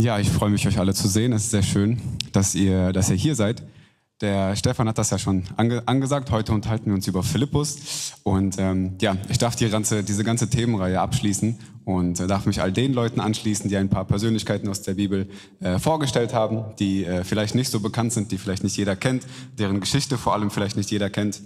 [0.00, 1.32] Ja, ich freue mich, euch alle zu sehen.
[1.32, 1.98] Es ist sehr schön,
[2.32, 3.64] dass ihr, dass ihr hier seid.
[4.20, 6.30] Der Stefan hat das ja schon ange angesagt.
[6.30, 8.12] Heute unterhalten wir uns über Philippus.
[8.22, 12.62] Und ähm, ja, ich darf die ganze, diese ganze Themenreihe abschließen und äh, darf mich
[12.62, 15.28] all den Leuten anschließen, die ein paar Persönlichkeiten aus der Bibel
[15.60, 19.24] äh, vorgestellt haben, die äh, vielleicht nicht so bekannt sind, die vielleicht nicht jeder kennt,
[19.58, 21.40] deren Geschichte vor allem vielleicht nicht jeder kennt.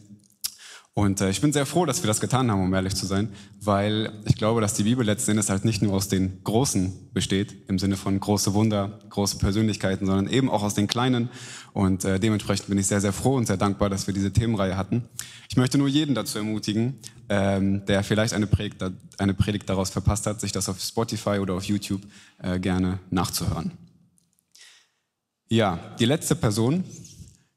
[0.94, 3.30] Und äh, ich bin sehr froh, dass wir das getan haben, um ehrlich zu sein,
[3.60, 7.56] weil ich glaube, dass die Bibel letzten Endes halt nicht nur aus den Großen besteht,
[7.68, 11.30] im Sinne von große Wunder, große Persönlichkeiten, sondern eben auch aus den Kleinen.
[11.72, 14.76] Und äh, dementsprechend bin ich sehr, sehr froh und sehr dankbar, dass wir diese Themenreihe
[14.76, 15.04] hatten.
[15.48, 16.98] Ich möchte nur jeden dazu ermutigen,
[17.30, 18.84] ähm, der vielleicht eine Predigt,
[19.16, 22.02] eine Predigt daraus verpasst hat, sich das auf Spotify oder auf YouTube
[22.42, 23.72] äh, gerne nachzuhören.
[25.48, 26.84] Ja, die letzte Person,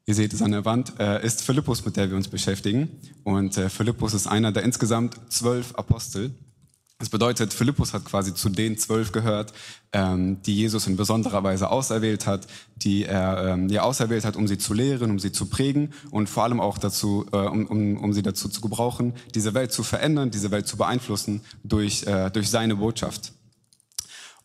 [0.08, 2.88] Ihr seht es an der Wand, äh, ist Philippus, mit der wir uns beschäftigen.
[3.24, 6.30] Und äh, Philippus ist einer der insgesamt zwölf Apostel.
[7.00, 9.52] Das bedeutet, Philippus hat quasi zu den zwölf gehört,
[9.92, 14.46] ähm, die Jesus in besonderer Weise auserwählt hat, die er ähm, ja, auserwählt hat, um
[14.46, 17.96] sie zu lehren, um sie zu prägen und vor allem auch dazu, äh, um, um,
[17.98, 22.30] um sie dazu zu gebrauchen, diese Welt zu verändern, diese Welt zu beeinflussen durch, äh,
[22.30, 23.32] durch seine Botschaft.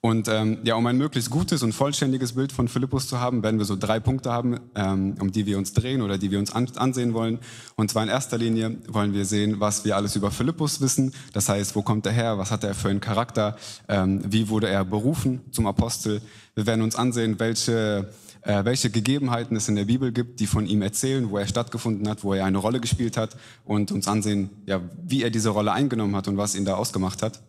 [0.03, 3.59] Und ähm, ja, um ein möglichst gutes und vollständiges Bild von Philippus zu haben, werden
[3.59, 6.51] wir so drei Punkte haben, ähm, um die wir uns drehen oder die wir uns
[6.51, 7.37] an, ansehen wollen.
[7.75, 11.13] Und zwar in erster Linie wollen wir sehen, was wir alles über Philippus wissen.
[11.33, 12.39] Das heißt, wo kommt er her?
[12.39, 13.55] Was hat er für einen Charakter?
[13.87, 16.23] Ähm, wie wurde er berufen zum Apostel?
[16.55, 18.09] Wir werden uns ansehen, welche
[18.41, 22.09] äh, welche Gegebenheiten es in der Bibel gibt, die von ihm erzählen, wo er stattgefunden
[22.09, 25.73] hat, wo er eine Rolle gespielt hat und uns ansehen, ja, wie er diese Rolle
[25.73, 27.39] eingenommen hat und was ihn da ausgemacht hat.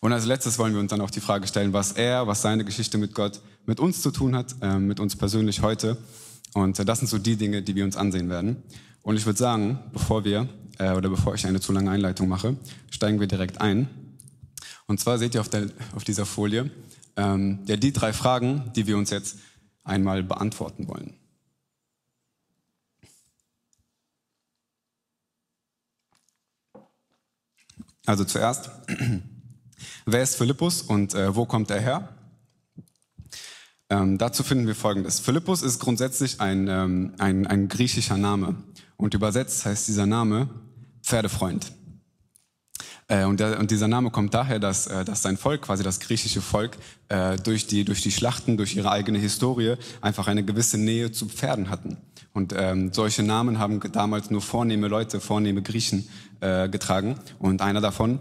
[0.00, 2.64] Und als letztes wollen wir uns dann auch die Frage stellen, was er, was seine
[2.64, 5.98] Geschichte mit Gott mit uns zu tun hat, äh, mit uns persönlich heute.
[6.54, 8.62] Und äh, das sind so die Dinge, die wir uns ansehen werden.
[9.02, 12.56] Und ich würde sagen, bevor wir, äh, oder bevor ich eine zu lange Einleitung mache,
[12.90, 13.88] steigen wir direkt ein.
[14.86, 16.70] Und zwar seht ihr auf, der, auf dieser Folie
[17.16, 19.38] ähm, ja, die drei Fragen, die wir uns jetzt
[19.84, 21.14] einmal beantworten wollen.
[28.06, 28.70] Also zuerst,
[30.06, 32.08] Wer ist Philippus und äh, wo kommt er her?
[33.90, 35.18] Ähm, dazu finden wir Folgendes.
[35.20, 38.56] Philippus ist grundsätzlich ein, ähm, ein, ein griechischer Name
[38.96, 40.48] und übersetzt heißt dieser Name
[41.02, 41.72] Pferdefreund.
[43.06, 46.00] Äh, und, der, und, dieser Name kommt daher, dass, äh, dass sein Volk, quasi das
[46.00, 46.76] griechische Volk,
[47.08, 51.26] äh, durch, die, durch die Schlachten, durch ihre eigene Historie einfach eine gewisse Nähe zu
[51.26, 51.96] Pferden hatten.
[52.34, 56.08] Und ähm, solche Namen haben damals nur vornehme Leute, vornehme Griechen
[56.40, 57.18] äh, getragen.
[57.38, 58.20] Und einer davon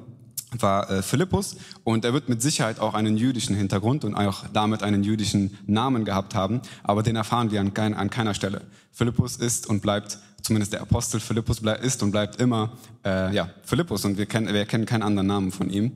[0.60, 1.58] war äh, Philippus.
[1.84, 6.06] Und er wird mit Sicherheit auch einen jüdischen Hintergrund und auch damit einen jüdischen Namen
[6.06, 8.62] gehabt haben, aber den erfahren wir an, kein, an keiner Stelle.
[8.92, 13.50] Philippus ist und bleibt, zumindest der Apostel Philippus bleib, ist und bleibt immer äh, ja,
[13.64, 14.06] Philippus.
[14.06, 15.92] Und wir kennen, wir kennen keinen anderen Namen von ihm.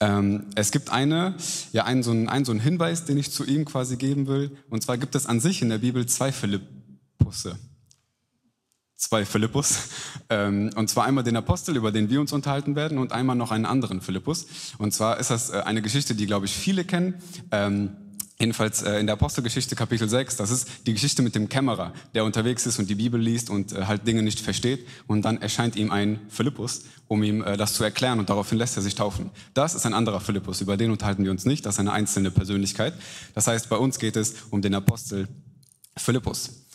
[0.00, 1.34] Ähm, es gibt eine,
[1.72, 4.56] ja, einen so, einen, einen so einen Hinweis, den ich zu ihm quasi geben will,
[4.68, 7.56] und zwar gibt es an sich in der Bibel zwei Philippusse
[8.96, 9.78] zwei Philippus.
[10.28, 13.50] Ähm, und zwar einmal den Apostel, über den wir uns unterhalten werden, und einmal noch
[13.50, 14.46] einen anderen Philippus.
[14.78, 17.14] Und zwar ist das äh, eine Geschichte, die, glaube ich, viele kennen.
[17.50, 17.90] Ähm,
[18.38, 22.24] jedenfalls äh, in der Apostelgeschichte Kapitel 6, das ist die Geschichte mit dem Kämmerer, der
[22.24, 24.86] unterwegs ist und die Bibel liest und äh, halt Dinge nicht versteht.
[25.06, 28.82] Und dann erscheint ihm ein Philippus, um ihm das zu erklären und daraufhin lässt er
[28.82, 29.30] sich taufen.
[29.54, 32.32] Das ist ein anderer Philippus, über den unterhalten wir uns nicht, das ist eine einzelne
[32.32, 32.94] Persönlichkeit.
[33.34, 35.28] Das heißt, bei uns geht es um den Apostel
[35.96, 36.66] Philippus.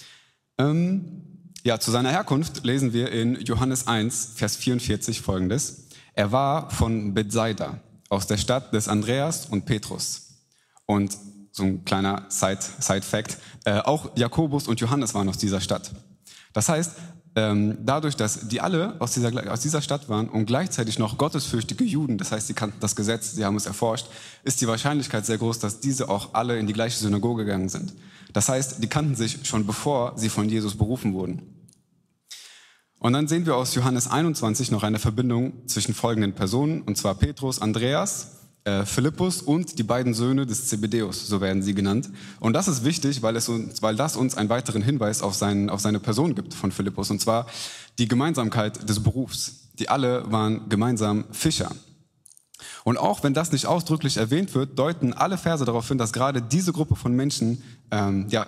[0.58, 1.21] Ähm,
[1.63, 5.88] ja, zu seiner Herkunft lesen wir in Johannes 1, Vers 44 folgendes.
[6.13, 7.79] Er war von Bethsaida,
[8.09, 10.29] aus der Stadt des Andreas und Petrus.
[10.85, 11.17] Und
[11.51, 15.91] so ein kleiner Side-Fact, äh, auch Jakobus und Johannes waren aus dieser Stadt.
[16.53, 16.94] Das heißt,
[17.35, 21.83] ähm, dadurch, dass die alle aus dieser, aus dieser Stadt waren und gleichzeitig noch gottesfürchtige
[21.83, 24.07] Juden, das heißt, sie kannten das Gesetz, sie haben es erforscht,
[24.43, 27.93] ist die Wahrscheinlichkeit sehr groß, dass diese auch alle in die gleiche Synagoge gegangen sind.
[28.34, 31.42] Das heißt, die kannten sich schon bevor sie von Jesus berufen wurden.
[33.00, 37.16] Und dann sehen wir aus Johannes 21 noch eine Verbindung zwischen folgenden Personen, und zwar
[37.16, 42.11] Petrus, Andreas, äh, Philippus und die beiden Söhne des Zebedeus, so werden sie genannt.
[42.40, 45.72] Und das ist wichtig, weil, es uns, weil das uns einen weiteren Hinweis auf, seinen,
[45.72, 47.47] auf seine Person gibt von Philippus, und zwar
[47.97, 49.70] die Gemeinsamkeit des Berufs.
[49.79, 51.72] Die alle waren gemeinsam Fischer.
[52.83, 56.41] Und auch wenn das nicht ausdrücklich erwähnt wird, deuten alle Verse darauf hin, dass gerade
[56.41, 57.61] diese Gruppe von Menschen
[57.91, 58.47] ähm, ja,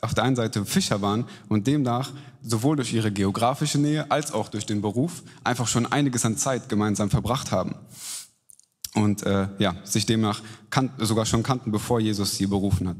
[0.00, 2.12] auf der einen Seite Fischer waren und demnach
[2.42, 6.68] sowohl durch ihre geografische Nähe als auch durch den Beruf einfach schon einiges an Zeit
[6.68, 7.74] gemeinsam verbracht haben.
[8.94, 10.40] Und äh, ja, sich demnach
[10.70, 12.96] kan sogar schon kannten, bevor Jesus sie berufen hat.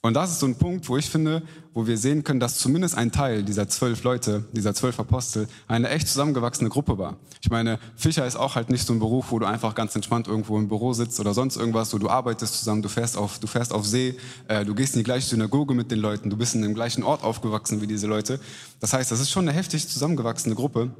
[0.00, 1.42] Und das ist so ein Punkt, wo ich finde,
[1.74, 5.88] wo wir sehen können, dass zumindest ein Teil dieser zwölf Leute, dieser zwölf Apostel, eine
[5.88, 7.16] echt zusammengewachsene Gruppe war.
[7.42, 10.28] Ich meine, Fischer ist auch halt nicht so ein Beruf, wo du einfach ganz entspannt
[10.28, 13.48] irgendwo im Büro sitzt oder sonst irgendwas, wo du arbeitest zusammen, du fährst auf, du
[13.48, 14.14] fährst auf See,
[14.46, 17.02] äh, du gehst in die gleiche Synagoge mit den Leuten, du bist in dem gleichen
[17.02, 18.38] Ort aufgewachsen wie diese Leute.
[18.78, 20.92] Das heißt, das ist schon eine heftig zusammengewachsene Gruppe.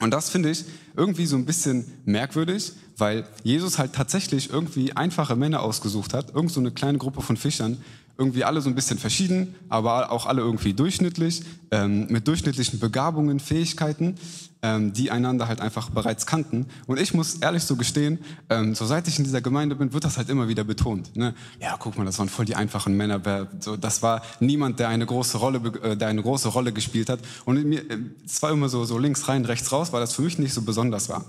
[0.00, 0.64] Und das finde ich
[0.96, 6.50] irgendwie so ein bisschen merkwürdig, weil Jesus halt tatsächlich irgendwie einfache Männer ausgesucht hat, irgend
[6.50, 7.78] so eine kleine Gruppe von Fischern,
[8.18, 13.40] irgendwie alle so ein bisschen verschieden, aber auch alle irgendwie durchschnittlich, ähm, mit durchschnittlichen Begabungen,
[13.40, 14.16] Fähigkeiten,
[14.62, 16.66] ähm, die einander halt einfach bereits kannten.
[16.86, 18.18] Und ich muss ehrlich so gestehen,
[18.48, 21.16] ähm, so seit ich in dieser Gemeinde bin, wird das halt immer wieder betont.
[21.16, 21.34] Ne?
[21.60, 23.48] Ja, guck mal, das waren voll die einfachen Männer.
[23.58, 27.18] So, das war niemand, der eine große Rolle, äh, der eine große Rolle gespielt hat.
[27.44, 30.22] Und mir, äh, es war immer so, so links rein, rechts raus, weil das für
[30.22, 31.24] mich nicht so besonders war.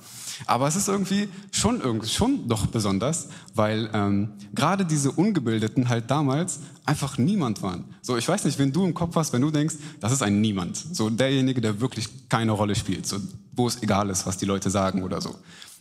[0.46, 6.10] Aber es ist irgendwie schon irgendwie schon doch besonders, weil ähm, gerade diese Ungebildeten halt
[6.10, 7.86] damals einfach niemand waren.
[8.02, 10.42] So, ich weiß nicht, wenn du im Kopf hast, wenn du denkst, das ist ein
[10.42, 10.78] Niemand.
[10.78, 13.18] So derjenige, der wirklich keine Rolle spielt, so,
[13.54, 15.36] wo es egal ist, was die Leute sagen oder so.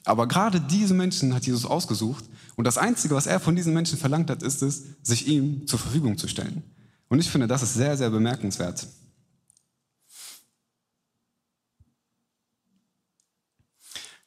[0.05, 2.25] Aber gerade diese Menschen hat Jesus ausgesucht
[2.57, 5.79] und das Einzige, was er von diesen Menschen verlangt hat, ist es, sich ihm zur
[5.79, 6.63] Verfügung zu stellen.
[7.09, 8.87] Und ich finde, das ist sehr, sehr bemerkenswert.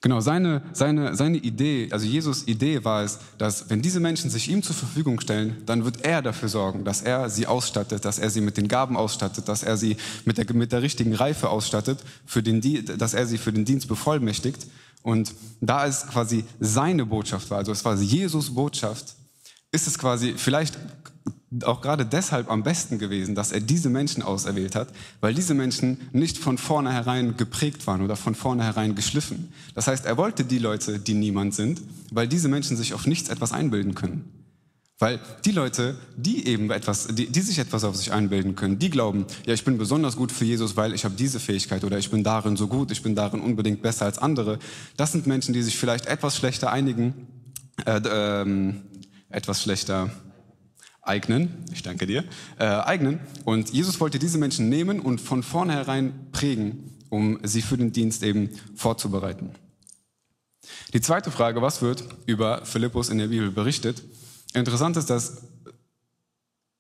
[0.05, 4.51] Genau, seine, seine, seine Idee, also Jesus Idee war es, dass wenn diese Menschen sich
[4.51, 8.29] ihm zur Verfügung stellen, dann wird er dafür sorgen, dass er sie ausstattet, dass er
[8.29, 11.97] sie mit den Gaben ausstattet, dass er sie mit der, mit der richtigen Reife ausstattet,
[12.23, 12.61] für den,
[12.99, 14.67] dass er sie für den Dienst bevollmächtigt.
[15.01, 19.15] Und da es quasi seine Botschaft war, also es war Jesus Botschaft,
[19.71, 20.77] ist es quasi vielleicht
[21.63, 24.89] auch gerade deshalb am besten gewesen, dass er diese Menschen auserwählt hat,
[25.21, 29.53] weil diese Menschen nicht von vornherein geprägt waren oder von vornherein geschliffen.
[29.73, 31.81] Das heißt, er wollte die Leute, die niemand sind,
[32.11, 34.29] weil diese Menschen sich auf nichts etwas einbilden können.
[34.97, 38.89] Weil die Leute, die eben etwas, die, die sich etwas auf sich einbilden können, die
[38.89, 42.09] glauben, ja, ich bin besonders gut für Jesus, weil ich habe diese Fähigkeit oder ich
[42.09, 44.57] bin darin so gut, ich bin darin unbedingt besser als andere.
[44.95, 47.13] Das sind Menschen, die sich vielleicht etwas schlechter einigen,
[47.85, 48.83] äh, ähm,
[49.29, 50.11] etwas schlechter
[51.05, 52.23] eignen, ich danke dir,
[52.59, 53.19] äh, eignen.
[53.45, 58.23] Und Jesus wollte diese Menschen nehmen und von vornherein prägen, um sie für den Dienst
[58.23, 59.51] eben vorzubereiten.
[60.93, 64.01] Die zweite Frage, was wird über Philippus in der Bibel berichtet?
[64.53, 65.43] Interessant ist, dass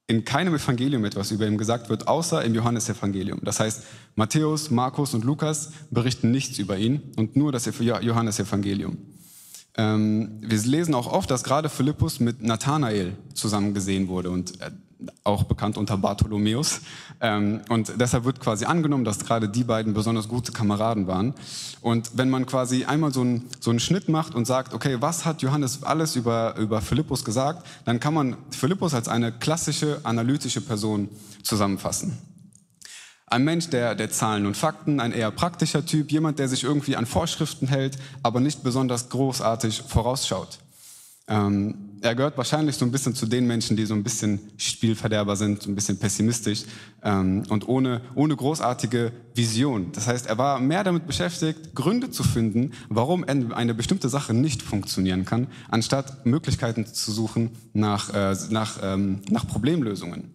[0.07, 3.39] in keinem Evangelium etwas über ihn gesagt wird, außer im Johannesevangelium.
[3.43, 3.83] Das heißt,
[4.15, 8.97] Matthäus, Markus und Lukas berichten nichts über ihn und nur das Johannesevangelium.
[9.77, 14.71] Ähm, wir lesen auch oft, dass gerade Philippus mit Nathanael zusammen gesehen wurde und äh,
[15.23, 16.81] auch bekannt unter Bartholomäus.
[17.19, 21.33] Ähm, und deshalb wird quasi angenommen, dass gerade die beiden besonders gute Kameraden waren.
[21.81, 25.25] Und wenn man quasi einmal so einen, so einen Schnitt macht und sagt, okay, was
[25.25, 30.61] hat Johannes alles über, über Philippus gesagt, dann kann man Philippus als eine klassische analytische
[30.61, 31.09] Person
[31.43, 32.17] zusammenfassen.
[33.27, 36.95] Ein Mensch der, der Zahlen und Fakten, ein eher praktischer Typ, jemand, der sich irgendwie
[36.95, 40.59] an Vorschriften hält, aber nicht besonders großartig vorausschaut.
[41.27, 45.35] Ähm, er gehört wahrscheinlich so ein bisschen zu den Menschen, die so ein bisschen Spielverderber
[45.35, 46.65] sind, so ein bisschen pessimistisch
[47.01, 49.91] ähm, und ohne, ohne großartige Vision.
[49.91, 54.61] Das heißt, er war mehr damit beschäftigt, Gründe zu finden, warum eine bestimmte Sache nicht
[54.61, 60.34] funktionieren kann, anstatt Möglichkeiten zu suchen nach, äh, nach, ähm, nach Problemlösungen.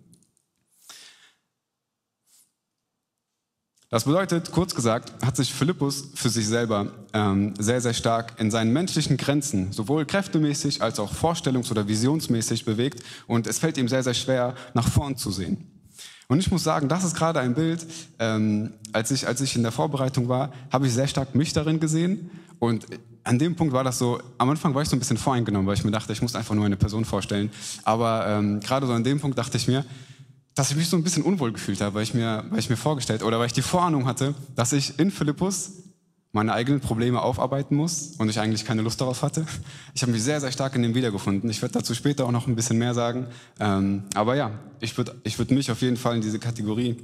[3.92, 8.48] Das bedeutet, kurz gesagt, hat sich Philippus für sich selber ähm, sehr, sehr stark in
[8.52, 13.88] seinen menschlichen Grenzen, sowohl kräftemäßig als auch vorstellungs- oder visionsmäßig bewegt und es fällt ihm
[13.88, 15.66] sehr, sehr schwer, nach vorn zu sehen.
[16.28, 17.84] Und ich muss sagen, das ist gerade ein Bild,
[18.20, 21.80] ähm, als, ich, als ich in der Vorbereitung war, habe ich sehr stark mich darin
[21.80, 22.86] gesehen und
[23.24, 25.74] an dem Punkt war das so, am Anfang war ich so ein bisschen voreingenommen, weil
[25.74, 27.50] ich mir dachte, ich muss einfach nur eine Person vorstellen.
[27.82, 29.84] Aber ähm, gerade so an dem Punkt dachte ich mir,
[30.54, 32.76] dass ich mich so ein bisschen unwohl gefühlt habe, weil ich mir, weil ich mir
[32.76, 35.72] vorgestellt oder weil ich die Vorahnung hatte, dass ich in Philippus
[36.32, 39.44] meine eigenen Probleme aufarbeiten muss und ich eigentlich keine Lust darauf hatte.
[39.94, 41.50] Ich habe mich sehr, sehr stark in dem wiedergefunden.
[41.50, 43.26] Ich werde dazu später auch noch ein bisschen mehr sagen.
[43.58, 46.98] Ähm, aber ja, ich würde ich würd mich auf jeden Fall in diese Kategorie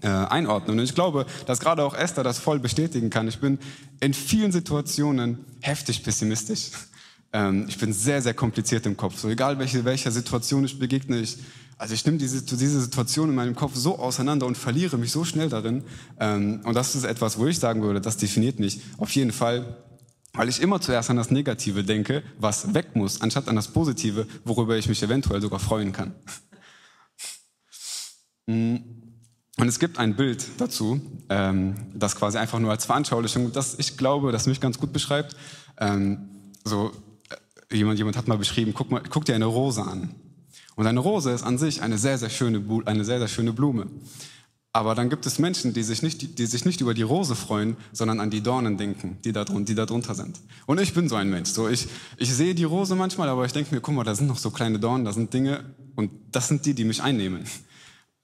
[0.00, 0.78] äh, einordnen.
[0.78, 3.26] Und ich glaube, dass gerade auch Esther das voll bestätigen kann.
[3.26, 3.58] Ich bin
[4.00, 6.70] in vielen Situationen heftig pessimistisch.
[7.32, 9.18] Ähm, ich bin sehr, sehr kompliziert im Kopf.
[9.18, 11.38] So egal welche, welcher Situation ich begegne, ich
[11.82, 15.24] also ich nehme diese, diese Situation in meinem Kopf so auseinander und verliere mich so
[15.24, 15.82] schnell darin.
[16.20, 19.82] Ähm, und das ist etwas, wo ich sagen würde, das definiert mich auf jeden Fall,
[20.32, 24.28] weil ich immer zuerst an das Negative denke, was weg muss, anstatt an das Positive,
[24.44, 26.14] worüber ich mich eventuell sogar freuen kann.
[28.46, 28.78] Mm.
[29.56, 33.96] Und es gibt ein Bild dazu, ähm, das quasi einfach nur als Veranschaulichung, das ich
[33.96, 35.36] glaube, das mich ganz gut beschreibt.
[35.78, 36.28] Ähm,
[36.64, 36.90] so,
[37.70, 40.16] äh, jemand, jemand hat mal beschrieben, guck, mal, guck dir eine Rose an.
[40.76, 43.86] Und eine Rose ist an sich eine sehr, sehr schöne, eine sehr, sehr schöne Blume.
[44.74, 47.76] Aber dann gibt es Menschen, die sich, nicht, die sich nicht über die Rose freuen,
[47.92, 50.40] sondern an die Dornen denken, die da, die da drunter sind.
[50.64, 51.50] Und ich bin so ein Mensch.
[51.50, 54.28] So ich, ich sehe die Rose manchmal, aber ich denke mir, guck mal, da sind
[54.28, 55.62] noch so kleine Dornen, da sind Dinge
[55.94, 57.44] und das sind die, die mich einnehmen.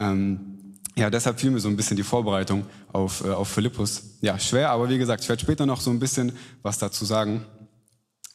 [0.00, 0.58] Ähm,
[0.96, 4.16] ja, deshalb fiel mir so ein bisschen die Vorbereitung auf, äh, auf Philippus.
[4.22, 7.44] Ja, schwer, aber wie gesagt, ich werde später noch so ein bisschen was dazu sagen.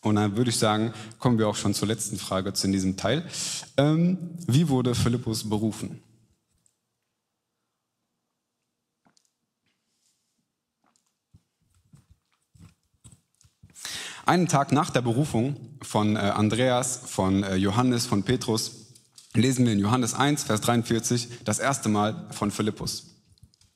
[0.03, 3.25] Und dann würde ich sagen, kommen wir auch schon zur letzten Frage zu diesem Teil.
[3.77, 4.17] Ähm,
[4.47, 6.01] wie wurde Philippus berufen?
[14.25, 18.83] Einen Tag nach der Berufung von äh, Andreas, von äh, Johannes, von Petrus
[19.33, 23.13] lesen wir in Johannes 1, Vers 43 das erste Mal von Philippus.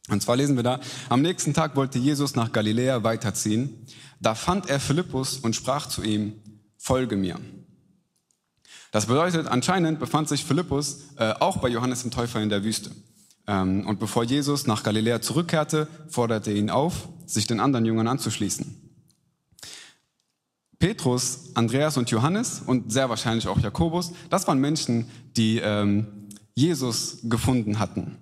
[0.09, 0.79] Und zwar lesen wir da,
[1.09, 3.85] am nächsten Tag wollte Jesus nach Galiläa weiterziehen.
[4.19, 6.33] Da fand er Philippus und sprach zu ihm,
[6.77, 7.39] folge mir.
[8.91, 12.91] Das bedeutet, anscheinend befand sich Philippus äh, auch bei Johannes dem Täufer in der Wüste.
[13.45, 18.07] Ähm, und bevor Jesus nach Galiläa zurückkehrte, forderte er ihn auf, sich den anderen Jüngern
[18.07, 18.87] anzuschließen.
[20.79, 26.07] Petrus, Andreas und Johannes und sehr wahrscheinlich auch Jakobus, das waren Menschen, die ähm,
[26.53, 28.17] Jesus gefunden hatten.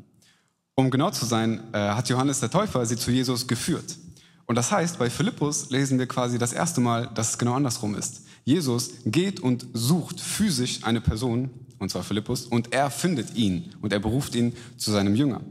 [0.75, 3.97] Um genau zu sein, äh, hat Johannes der Täufer sie zu Jesus geführt.
[4.45, 7.95] Und das heißt, bei Philippus lesen wir quasi das erste Mal, dass es genau andersrum
[7.95, 8.21] ist.
[8.43, 11.49] Jesus geht und sucht physisch eine Person,
[11.79, 15.41] und zwar Philippus, und er findet ihn und er beruft ihn zu seinem Jünger.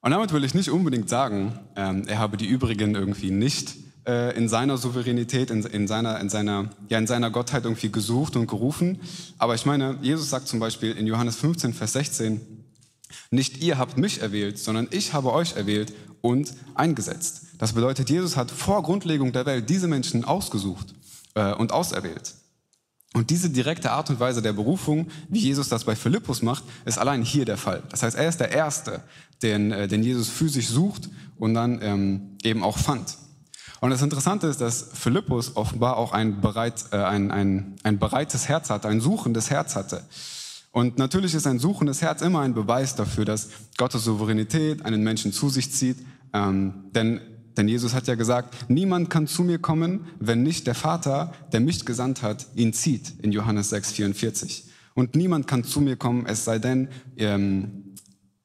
[0.00, 3.74] Und damit will ich nicht unbedingt sagen, ähm, er habe die übrigen irgendwie nicht
[4.06, 8.36] äh, in seiner Souveränität, in, in, seiner, in, seiner, ja, in seiner Gottheit irgendwie gesucht
[8.36, 9.00] und gerufen.
[9.38, 12.40] Aber ich meine, Jesus sagt zum Beispiel in Johannes 15, Vers 16,
[13.30, 17.42] nicht ihr habt mich erwählt, sondern ich habe euch erwählt und eingesetzt.
[17.58, 20.94] Das bedeutet, Jesus hat vor Grundlegung der Welt diese Menschen ausgesucht
[21.34, 22.32] äh, und auserwählt.
[23.12, 26.96] Und diese direkte Art und Weise der Berufung, wie Jesus das bei Philippus macht, ist
[26.96, 27.82] allein hier der Fall.
[27.90, 29.02] Das heißt, er ist der Erste,
[29.42, 33.18] den, äh, den Jesus physisch sucht und dann ähm, eben auch fand.
[33.82, 38.48] Und das Interessante ist, dass Philippus offenbar auch ein, bereit, äh, ein, ein, ein bereites
[38.48, 40.02] Herz hatte, ein suchendes Herz hatte.
[40.74, 45.32] Und natürlich ist ein suchendes Herz immer ein Beweis dafür, dass Gottes Souveränität einen Menschen
[45.32, 45.98] zu sich zieht.
[46.34, 47.20] Ähm, denn,
[47.56, 51.60] denn Jesus hat ja gesagt, niemand kann zu mir kommen, wenn nicht der Vater, der
[51.60, 54.64] mich gesandt hat, ihn zieht, in Johannes 6, 44.
[54.94, 57.94] Und niemand kann zu mir kommen, es sei denn, ähm,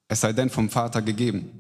[0.08, 1.52] es sei denn vom Vater gegeben.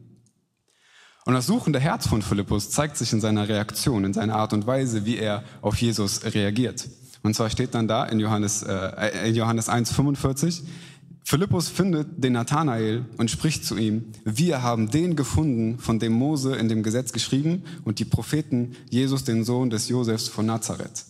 [1.25, 4.65] Und das suchende Herz von Philippus zeigt sich in seiner Reaktion, in seiner Art und
[4.65, 6.87] Weise, wie er auf Jesus reagiert.
[7.21, 10.63] Und zwar steht dann da in Johannes, äh, in Johannes 1,45,
[11.29, 16.55] Philippus findet den Nathanael und spricht zu ihm, wir haben den gefunden, von dem Mose
[16.55, 21.05] in dem Gesetz geschrieben und die Propheten, Jesus, den Sohn des Josefs von Nazareth.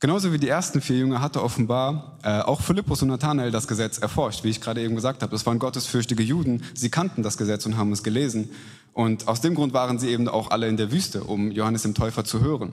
[0.00, 3.98] Genauso wie die ersten vier Jünger hatte offenbar äh, auch Philippus und Nathanael das Gesetz
[3.98, 5.30] erforscht, wie ich gerade eben gesagt habe.
[5.30, 6.64] Das waren gottesfürchtige Juden.
[6.74, 8.50] Sie kannten das Gesetz und haben es gelesen.
[8.92, 11.94] Und aus dem Grund waren sie eben auch alle in der Wüste, um Johannes dem
[11.94, 12.72] Täufer zu hören.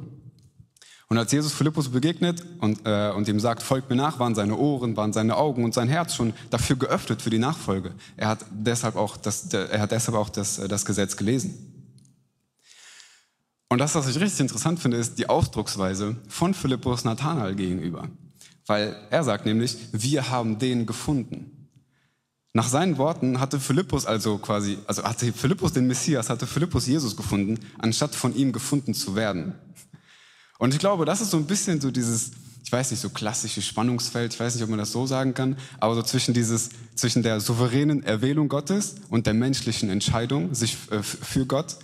[1.07, 4.57] Und als Jesus Philippus begegnet und, äh, und ihm sagt, folgt mir nach, waren seine
[4.57, 7.93] Ohren, waren seine Augen und sein Herz schon dafür geöffnet für die Nachfolge.
[8.17, 11.71] Er hat deshalb auch das, er hat deshalb auch das, äh, das Gesetz gelesen.
[13.69, 18.09] Und das, was ich richtig interessant finde, ist die Ausdrucksweise von Philippus Nathanael gegenüber.
[18.67, 21.69] Weil er sagt nämlich, wir haben den gefunden.
[22.53, 27.15] Nach seinen Worten hatte Philippus also quasi, also hatte Philippus den Messias, hatte Philippus Jesus
[27.17, 29.55] gefunden, anstatt von ihm gefunden zu werden.
[30.57, 32.31] Und ich glaube, das ist so ein bisschen so dieses,
[32.63, 35.57] ich weiß nicht, so klassische Spannungsfeld, ich weiß nicht, ob man das so sagen kann,
[35.79, 41.03] aber so zwischen dieses, zwischen der souveränen Erwählung Gottes und der menschlichen Entscheidung sich äh,
[41.03, 41.77] für Gott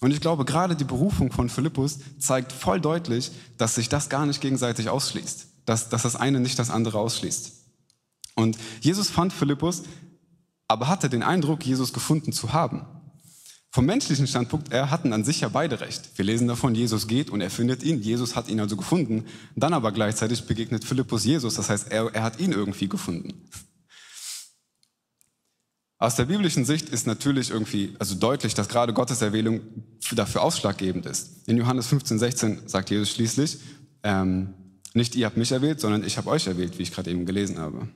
[0.00, 4.24] und ich glaube, gerade die Berufung von Philippus zeigt voll deutlich, dass sich das gar
[4.26, 7.52] nicht gegenseitig ausschließt, dass, dass das eine nicht das andere ausschließt.
[8.34, 9.82] Und Jesus fand Philippus,
[10.68, 12.86] aber hatte den Eindruck, Jesus gefunden zu haben.
[13.72, 16.10] Vom menschlichen Standpunkt, er hatten an sich ja beide recht.
[16.16, 18.02] Wir lesen davon, Jesus geht und er findet ihn.
[18.02, 19.26] Jesus hat ihn also gefunden.
[19.54, 21.54] Dann aber gleichzeitig begegnet Philippus Jesus.
[21.54, 23.48] Das heißt, er, er hat ihn irgendwie gefunden.
[25.98, 29.60] Aus der biblischen Sicht ist natürlich irgendwie, also deutlich, dass gerade Gottes Erwählung
[30.12, 31.46] dafür ausschlaggebend ist.
[31.46, 33.58] In Johannes 15, 16 sagt Jesus schließlich,
[34.02, 34.54] ähm,
[34.94, 37.58] nicht ihr habt mich erwählt, sondern ich habe euch erwählt, wie ich gerade eben gelesen
[37.58, 37.86] habe.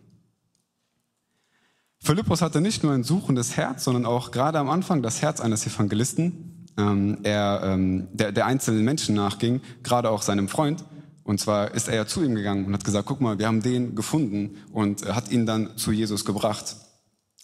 [2.05, 5.67] Philippus hatte nicht nur ein suchendes Herz, sondern auch gerade am Anfang das Herz eines
[5.67, 10.85] Evangelisten, ähm, er, ähm, der, der einzelnen Menschen nachging, gerade auch seinem Freund.
[11.23, 13.63] Und zwar ist er ja zu ihm gegangen und hat gesagt, guck mal, wir haben
[13.63, 16.77] den gefunden und hat ihn dann zu Jesus gebracht.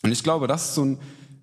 [0.02, 0.98] Und ich glaube, das ist so ein,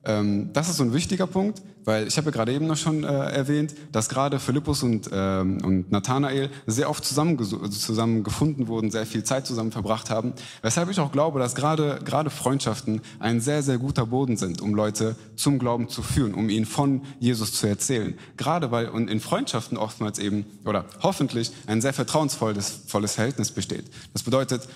[0.07, 3.03] ähm, das ist so ein wichtiger Punkt, weil ich habe ja gerade eben noch schon
[3.03, 7.37] äh, erwähnt, dass gerade Philippus und, ähm, und Nathanael sehr oft zusammen,
[7.71, 10.33] zusammen gefunden wurden, sehr viel Zeit zusammen verbracht haben.
[10.61, 14.73] Weshalb ich auch glaube, dass gerade, gerade Freundschaften ein sehr, sehr guter Boden sind, um
[14.73, 18.17] Leute zum Glauben zu führen, um ihnen von Jesus zu erzählen.
[18.37, 23.85] Gerade weil und in Freundschaften oftmals eben oder hoffentlich ein sehr vertrauensvolles volles Verhältnis besteht.
[24.13, 24.67] Das bedeutet,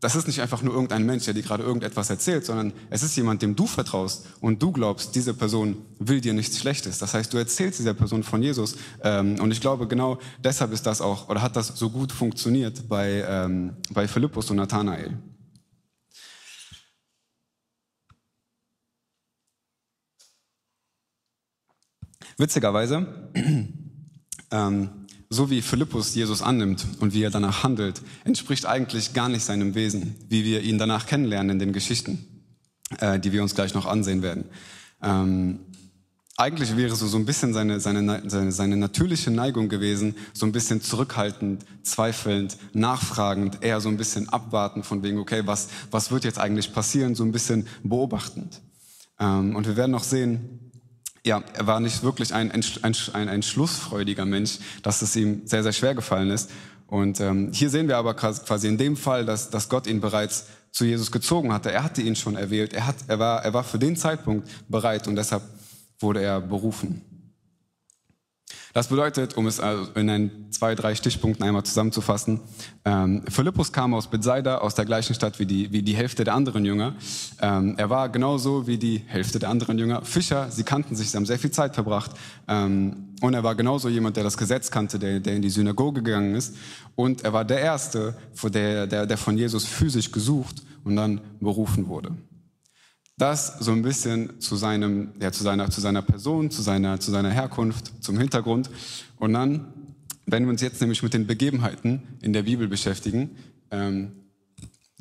[0.00, 3.16] das ist nicht einfach nur irgendein Mensch, der dir gerade irgendetwas erzählt, sondern es ist
[3.16, 6.98] jemand, dem du vertraust und du glaubst, diese Person will dir nichts Schlechtes.
[6.98, 10.86] Das heißt, du erzählst dieser Person von Jesus ähm, und ich glaube, genau deshalb ist
[10.86, 15.18] das auch oder hat das so gut funktioniert bei, ähm, bei Philippus und Nathanael.
[22.38, 23.30] Witzigerweise
[24.50, 24.90] ähm,
[25.28, 29.74] so wie Philippus Jesus annimmt und wie er danach handelt, entspricht eigentlich gar nicht seinem
[29.74, 32.44] Wesen, wie wir ihn danach kennenlernen in den Geschichten,
[32.98, 34.44] äh, die wir uns gleich noch ansehen werden.
[35.02, 35.60] Ähm,
[36.38, 40.52] eigentlich wäre so, so ein bisschen seine, seine, seine, seine natürliche Neigung gewesen, so ein
[40.52, 46.24] bisschen zurückhaltend, zweifelnd, nachfragend, eher so ein bisschen abwarten von wegen, okay, was, was wird
[46.24, 48.60] jetzt eigentlich passieren, so ein bisschen beobachtend.
[49.18, 50.65] Ähm, und wir werden noch sehen,
[51.26, 55.64] ja, er war nicht wirklich ein, ein, ein, ein schlussfreudiger Mensch, dass es ihm sehr,
[55.64, 56.50] sehr schwer gefallen ist.
[56.86, 60.46] Und ähm, hier sehen wir aber quasi in dem Fall, dass, dass Gott ihn bereits
[60.70, 61.72] zu Jesus gezogen hatte.
[61.72, 62.72] Er hatte ihn schon erwählt.
[62.72, 65.42] Er, hat, er, war, er war für den Zeitpunkt bereit und deshalb
[65.98, 67.02] wurde er berufen.
[68.76, 72.40] Das bedeutet, um es also in ein, zwei, drei Stichpunkten einmal zusammenzufassen,
[72.84, 76.34] ähm, Philippus kam aus Bethsaida, aus der gleichen Stadt wie die, wie die Hälfte der
[76.34, 76.94] anderen Jünger.
[77.40, 80.50] Ähm, er war genauso wie die Hälfte der anderen Jünger Fischer.
[80.50, 82.10] Sie kannten sich, sie haben sehr viel Zeit verbracht.
[82.48, 86.02] Ähm, und er war genauso jemand, der das Gesetz kannte, der, der in die Synagoge
[86.02, 86.54] gegangen ist.
[86.96, 88.14] Und er war der Erste,
[88.44, 92.10] der, der, der von Jesus physisch gesucht und dann berufen wurde.
[93.18, 97.10] Das so ein bisschen zu seinem, ja, zu seiner, zu seiner Person, zu seiner, zu
[97.10, 98.68] seiner Herkunft, zum Hintergrund.
[99.16, 99.72] Und dann,
[100.26, 103.30] wenn wir uns jetzt nämlich mit den Begebenheiten in der Bibel beschäftigen,
[103.70, 104.12] ähm,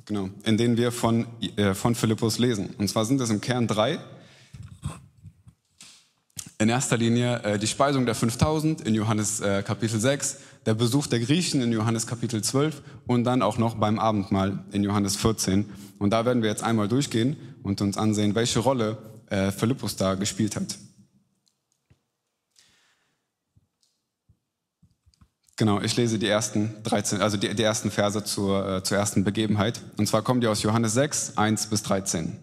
[0.05, 2.69] genau, in denen wir von, äh, von Philippus lesen.
[2.77, 3.99] Und zwar sind es im Kern drei.
[6.57, 11.07] In erster Linie äh, die Speisung der 5000 in Johannes äh, Kapitel 6, der Besuch
[11.07, 15.65] der Griechen in Johannes Kapitel 12 und dann auch noch beim Abendmahl in Johannes 14.
[15.99, 18.97] Und da werden wir jetzt einmal durchgehen und uns ansehen, welche Rolle
[19.29, 20.77] äh, Philippus da gespielt hat.
[25.57, 29.23] Genau, ich lese die ersten 13, also die, die ersten Verse zur, äh, zur ersten
[29.23, 29.81] Begebenheit.
[29.97, 32.37] Und zwar kommen die aus Johannes 6, 1 bis 13.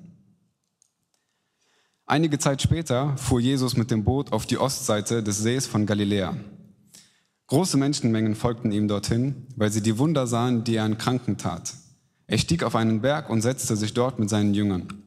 [2.06, 6.34] Einige Zeit später fuhr Jesus mit dem Boot auf die Ostseite des Sees von Galiläa.
[7.46, 11.74] Große Menschenmengen folgten ihm dorthin, weil sie die Wunder sahen, die er an Kranken tat.
[12.26, 15.01] Er stieg auf einen Berg und setzte sich dort mit seinen Jüngern.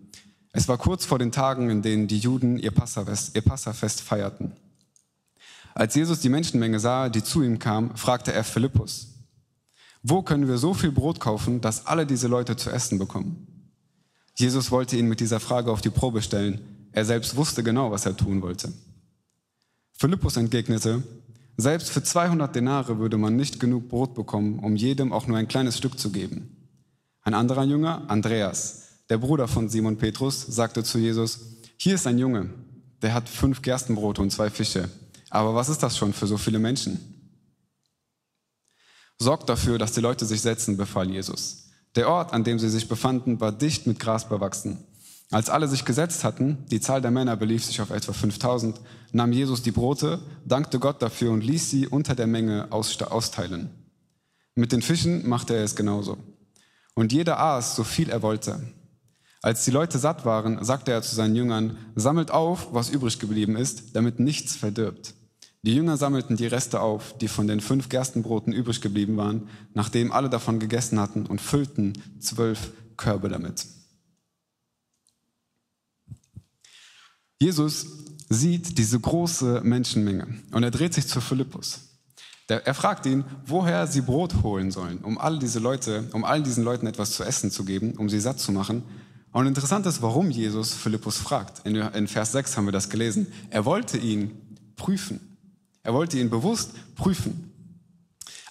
[0.58, 4.54] Es war kurz vor den Tagen, in denen die Juden ihr Passafest, ihr Passafest feierten.
[5.74, 9.10] Als Jesus die Menschenmenge sah, die zu ihm kam, fragte er Philippus,
[10.02, 13.46] wo können wir so viel Brot kaufen, dass alle diese Leute zu essen bekommen?
[14.36, 16.62] Jesus wollte ihn mit dieser Frage auf die Probe stellen.
[16.94, 18.72] Er selbst wusste genau, was er tun wollte.
[19.92, 21.04] Philippus entgegnete,
[21.58, 25.50] selbst für 200 Denare würde man nicht genug Brot bekommen, um jedem auch nur ein
[25.50, 26.56] kleines Stück zu geben.
[27.24, 31.40] Ein anderer Jünger, Andreas, der Bruder von Simon Petrus, sagte zu Jesus,
[31.78, 32.50] hier ist ein Junge,
[33.02, 34.90] der hat fünf Gerstenbrote und zwei Fische.
[35.30, 37.00] Aber was ist das schon für so viele Menschen?
[39.18, 41.70] Sorgt dafür, dass die Leute sich setzen, befahl Jesus.
[41.96, 44.84] Der Ort, an dem sie sich befanden, war dicht mit Gras bewachsen.
[45.32, 48.80] Als alle sich gesetzt hatten, die Zahl der Männer belief sich auf etwa 5000,
[49.12, 53.70] nahm Jesus die Brote, dankte Gott dafür und ließ sie unter der Menge austeilen.
[54.56, 56.18] Mit den Fischen machte er es genauso.
[56.94, 58.62] Und jeder aß, so viel er wollte.
[59.46, 63.56] Als die Leute satt waren, sagte er zu seinen Jüngern, sammelt auf, was übrig geblieben
[63.56, 65.14] ist, damit nichts verdirbt.
[65.62, 70.12] Die Jünger sammelten die Reste auf, die von den fünf Gerstenbroten übrig geblieben waren, nachdem
[70.12, 73.68] alle davon gegessen hatten, und füllten zwölf Körbe damit.
[77.40, 77.86] Jesus
[78.30, 81.82] sieht diese große Menschenmenge und er dreht sich zu Philippus.
[82.48, 86.64] Er fragt ihn, woher sie Brot holen sollen, um all diese Leute, um all diesen
[86.64, 88.82] Leuten etwas zu essen zu geben, um sie satt zu machen.
[89.36, 91.68] Und interessant ist, warum Jesus Philippus fragt.
[91.68, 93.28] In, Vers 6 haben wir das gelesen.
[93.50, 94.32] Er wollte ihn
[94.78, 95.20] prüfen.
[95.84, 97.52] Er wollte ihn bewusst prüfen.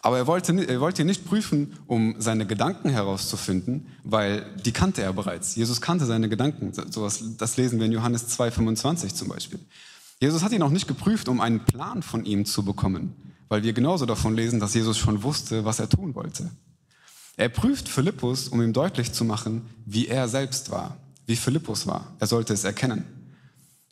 [0.03, 5.01] Aber er wollte, er wollte ihn nicht prüfen, um seine Gedanken herauszufinden, weil die kannte
[5.01, 5.57] er bereits.
[5.57, 6.71] Jesus kannte seine Gedanken.
[6.75, 9.61] das lesen wir in Johannes 2,25 zum Beispiel.
[10.21, 13.15] Jesus hat ihn auch nicht geprüft, um einen Plan von ihm zu bekommen,
[13.49, 16.51] weil wir genauso davon lesen, dass Jesus schon wusste, was er tun wollte.
[17.37, 22.13] Er prüft Philippus, um ihm deutlich zu machen, wie er selbst war, wie Philippus war.
[22.21, 23.05] Er sollte es erkennen.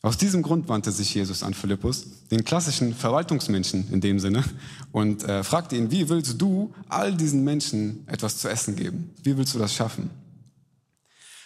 [0.04, 4.42] Aus diesem Grund wandte sich Jesus an Philippus, den klassischen Verwaltungsmenschen in dem Sinne,
[4.90, 9.10] und äh, fragte ihn, wie willst du all diesen Menschen etwas zu essen geben?
[9.22, 10.10] Wie willst du das schaffen?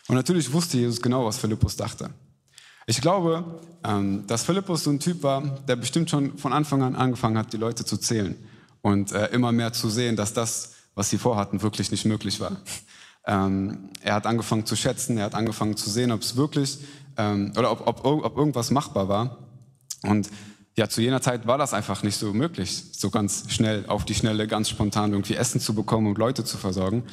[0.09, 2.11] Und natürlich wusste Jesus genau, was Philippus dachte.
[2.87, 6.95] Ich glaube, ähm, dass Philippus so ein Typ war, der bestimmt schon von Anfang an
[6.95, 8.37] angefangen hat, die Leute zu zählen
[8.81, 12.57] und äh, immer mehr zu sehen, dass das, was sie vorhatten, wirklich nicht möglich war.
[13.27, 16.79] Ähm, er hat angefangen zu schätzen, er hat angefangen zu sehen, ob es wirklich
[17.17, 19.39] ähm, oder ob, ob, ob irgendwas machbar war.
[20.03, 20.29] Und
[20.77, 24.15] ja, zu jener Zeit war das einfach nicht so möglich, so ganz schnell, auf die
[24.15, 27.05] Schnelle, ganz spontan irgendwie Essen zu bekommen und Leute zu versorgen.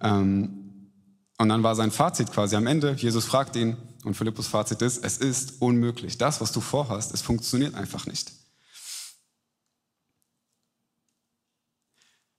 [0.00, 0.90] Ähm,
[1.38, 5.04] und dann war sein Fazit quasi am Ende, Jesus fragt ihn, und Philippus Fazit ist,
[5.04, 6.16] es ist unmöglich.
[6.16, 8.32] Das, was du vorhast, es funktioniert einfach nicht.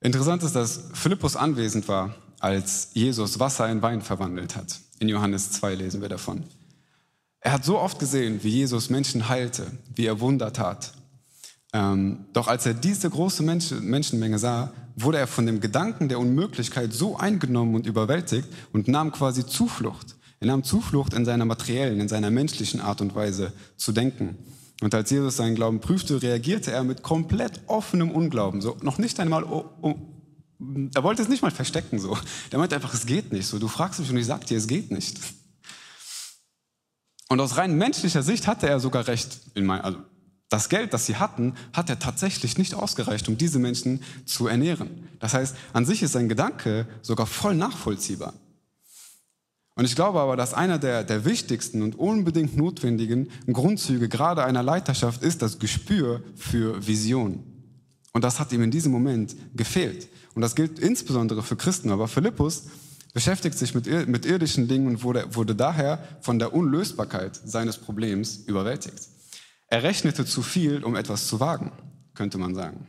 [0.02, 4.80] Interessant ist, dass Philippus anwesend war, als Jesus Wasser in Wein verwandelt hat.
[5.00, 6.44] In Johannes 2 lesen wir davon.
[7.40, 10.94] Er hat so oft gesehen, wie Jesus Menschen heilte, wie er Wunder tat.
[11.74, 16.20] Ähm, doch als er diese große Mensch Menschenmenge sah, wurde er von dem Gedanken der
[16.20, 20.16] Unmöglichkeit so eingenommen und überwältigt und nahm quasi Zuflucht.
[20.40, 24.38] Er nahm Zuflucht in seiner materiellen, in seiner menschlichen Art und Weise zu denken.
[24.82, 28.62] Und als Jesus seinen Glauben prüfte, reagierte er mit komplett offenem Unglauben.
[28.62, 29.96] So noch nicht einmal, oh, oh,
[30.94, 32.00] er wollte es nicht mal verstecken.
[32.00, 32.18] So,
[32.52, 33.48] der meinte einfach, es geht nicht.
[33.48, 35.20] So, du fragst mich und ich sag dir, es geht nicht.
[37.30, 39.40] Und aus rein menschlicher Sicht hatte er sogar recht.
[39.54, 40.00] In mein, also
[40.50, 45.08] das Geld, das sie hatten, hat er tatsächlich nicht ausgereicht, um diese Menschen zu ernähren.
[45.20, 48.34] Das heißt, an sich ist sein Gedanke sogar voll nachvollziehbar.
[49.82, 54.62] Und ich glaube aber, dass einer der, der wichtigsten und unbedingt notwendigen Grundzüge gerade einer
[54.62, 57.44] Leiterschaft ist das Gespür für Vision.
[58.14, 60.08] Und das hat ihm in diesem Moment gefehlt.
[60.36, 61.90] Und das gilt insbesondere für Christen.
[61.90, 62.66] Aber Philippus
[63.16, 68.44] beschäftigt sich mit, mit irdischen Dingen und wurde, wurde daher von der Unlösbarkeit seines Problems
[68.46, 69.10] überwältigt.
[69.66, 71.72] Er rechnete zu viel, um etwas zu wagen,
[72.14, 72.88] könnte man sagen.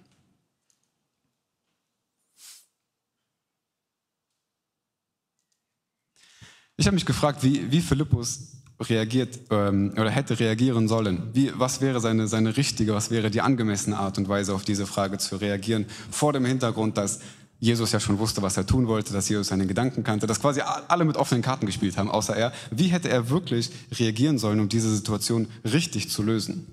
[6.77, 11.31] Ich habe mich gefragt, wie, wie Philippus reagiert ähm, oder hätte reagieren sollen.
[11.33, 14.87] Wie, was wäre seine, seine richtige, was wäre die angemessene Art und Weise, auf diese
[14.87, 17.21] Frage zu reagieren, vor dem Hintergrund, dass
[17.61, 20.61] Jesus ja schon wusste, was er tun wollte, dass Jesus seine Gedanken kannte, dass quasi
[20.61, 22.53] alle mit offenen Karten gespielt haben, außer er.
[22.73, 26.67] Wie hätte er wirklich reagieren sollen, um diese Situation richtig zu lösen?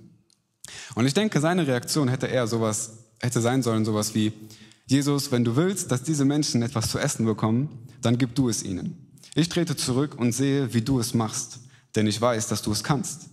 [0.96, 4.34] Und ich denke, seine Reaktion hätte eher sowas, hätte sein sollen, sowas wie,
[4.88, 7.70] Jesus, wenn du willst, dass diese Menschen etwas zu essen bekommen,
[8.02, 9.09] dann gib du es ihnen.
[9.40, 11.62] Ich trete zurück und sehe, wie du es machst,
[11.96, 13.30] denn ich weiß, dass du es kannst.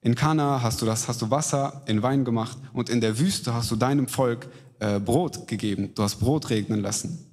[0.00, 3.54] In Kana hast du das, hast du Wasser in Wein gemacht und in der Wüste
[3.54, 4.48] hast du deinem Volk
[4.80, 5.94] äh, Brot gegeben.
[5.94, 7.24] Du hast Brot regnen lassen.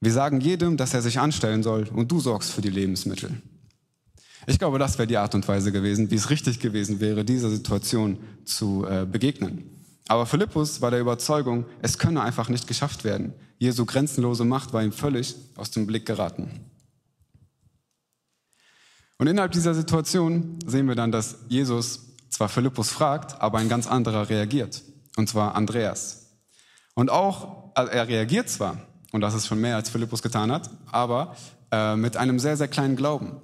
[0.00, 3.32] Wir sagen jedem, dass er sich anstellen soll und du sorgst für die Lebensmittel.
[4.46, 7.50] Ich glaube, das wäre die Art und Weise gewesen, wie es richtig gewesen wäre, dieser
[7.50, 9.62] Situation zu äh, begegnen.
[10.08, 13.34] Aber Philippus war der Überzeugung, es könne einfach nicht geschafft werden.
[13.58, 16.48] Jesu grenzenlose Macht war ihm völlig aus dem Blick geraten.
[19.18, 23.86] Und innerhalb dieser Situation sehen wir dann, dass Jesus zwar Philippus fragt, aber ein ganz
[23.86, 24.82] anderer reagiert.
[25.16, 26.32] Und zwar Andreas.
[26.94, 28.78] Und auch, also er reagiert zwar,
[29.12, 31.36] und das ist schon mehr, als Philippus getan hat, aber
[31.70, 33.40] äh, mit einem sehr, sehr kleinen Glauben.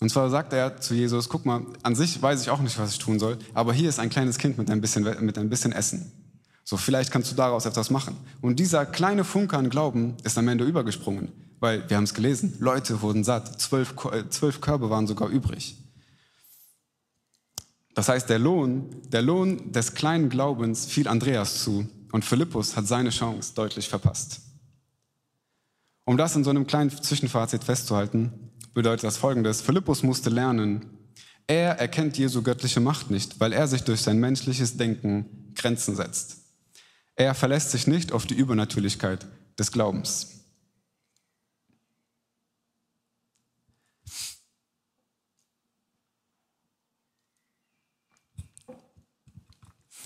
[0.00, 2.92] Und zwar sagt er zu Jesus, guck mal, an sich weiß ich auch nicht, was
[2.92, 5.72] ich tun soll, aber hier ist ein kleines Kind mit ein bisschen, mit ein bisschen
[5.72, 6.12] Essen.
[6.62, 8.16] So, vielleicht kannst du daraus etwas machen.
[8.40, 12.56] Und dieser kleine Funke an Glauben ist am Ende übergesprungen, weil wir haben es gelesen,
[12.60, 15.76] Leute wurden satt, zwölf, äh, zwölf Körbe waren sogar übrig.
[17.94, 22.86] Das heißt, der Lohn, der Lohn des kleinen Glaubens fiel Andreas zu und Philippus hat
[22.86, 24.40] seine Chance deutlich verpasst.
[26.04, 28.32] Um das in so einem kleinen Zwischenfazit festzuhalten,
[28.72, 29.60] bedeutet das folgendes.
[29.60, 30.86] Philippus musste lernen,
[31.48, 36.36] er erkennt Jesu göttliche Macht nicht, weil er sich durch sein menschliches Denken Grenzen setzt.
[37.16, 39.26] Er verlässt sich nicht auf die Übernatürlichkeit
[39.58, 40.37] des Glaubens.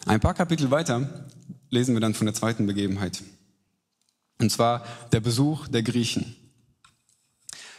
[0.06, 1.08] Ein paar Kapitel weiter
[1.70, 3.22] lesen wir dann von der zweiten Begebenheit.
[4.40, 6.36] Und zwar der Besuch der Griechen.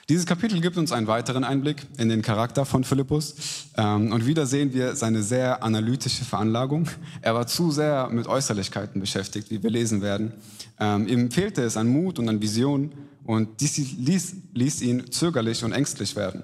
[0.10, 3.36] Dieses Kapitel gibt uns einen weiteren Einblick in den Charakter von Philippus.
[3.78, 6.90] Ähm, und wieder sehen wir seine sehr analytische Veranlagung.
[7.22, 10.34] Er war zu sehr mit Äußerlichkeiten beschäftigt, wie wir lesen werden.
[10.80, 12.92] Ähm, ihm fehlte es an Mut und an Vision
[13.24, 16.44] und dies ließ, ließ ihn zögerlich und ängstlich werden.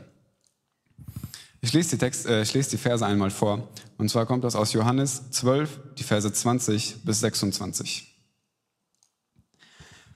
[1.62, 3.68] Ich lese die, Text, äh, ich lese die Verse einmal vor.
[3.98, 8.06] Und zwar kommt das aus Johannes 12, die Verse 20 bis 26.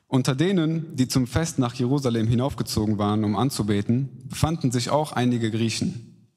[0.08, 5.51] Unter denen, die zum Fest nach Jerusalem hinaufgezogen waren, um anzubeten, befanden sich auch einige
[5.51, 6.29] Griechen.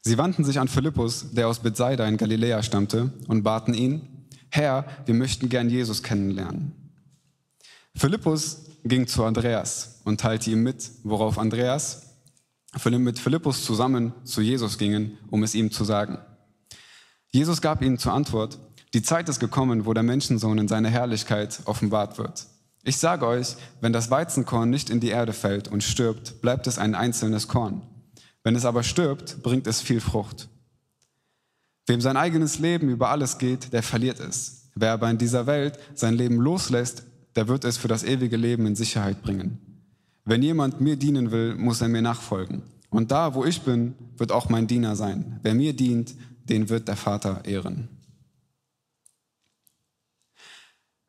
[0.00, 4.86] Sie wandten sich an Philippus, der aus Bethsaida in Galiläa stammte, und baten ihn, Herr,
[5.04, 6.72] wir möchten gern Jesus kennenlernen.
[7.94, 12.05] Philippus ging zu Andreas und teilte ihm mit, worauf Andreas
[12.84, 16.18] mit Philippus zusammen zu Jesus gingen, um es ihm zu sagen.
[17.30, 18.58] Jesus gab ihnen zur Antwort,
[18.94, 22.46] die Zeit ist gekommen, wo der Menschensohn in seiner Herrlichkeit offenbart wird.
[22.84, 26.78] Ich sage euch, wenn das Weizenkorn nicht in die Erde fällt und stirbt, bleibt es
[26.78, 27.82] ein einzelnes Korn.
[28.44, 30.48] Wenn es aber stirbt, bringt es viel Frucht.
[31.86, 34.70] Wem sein eigenes Leben über alles geht, der verliert es.
[34.74, 37.02] Wer aber in dieser Welt sein Leben loslässt,
[37.34, 39.75] der wird es für das ewige Leben in Sicherheit bringen.
[40.26, 42.62] Wenn jemand mir dienen will, muss er mir nachfolgen.
[42.90, 45.38] Und da, wo ich bin, wird auch mein Diener sein.
[45.42, 46.14] Wer mir dient,
[46.48, 47.88] den wird der Vater ehren.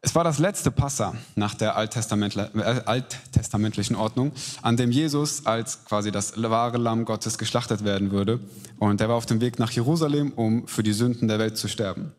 [0.02, 6.12] Es war das letzte Passa nach der äh, alttestamentlichen Ordnung, an dem Jesus als quasi
[6.12, 8.40] das wahre Lamm Gottes geschlachtet werden würde.
[8.78, 11.68] Und er war auf dem Weg nach Jerusalem, um für die Sünden der Welt zu
[11.68, 12.14] sterben.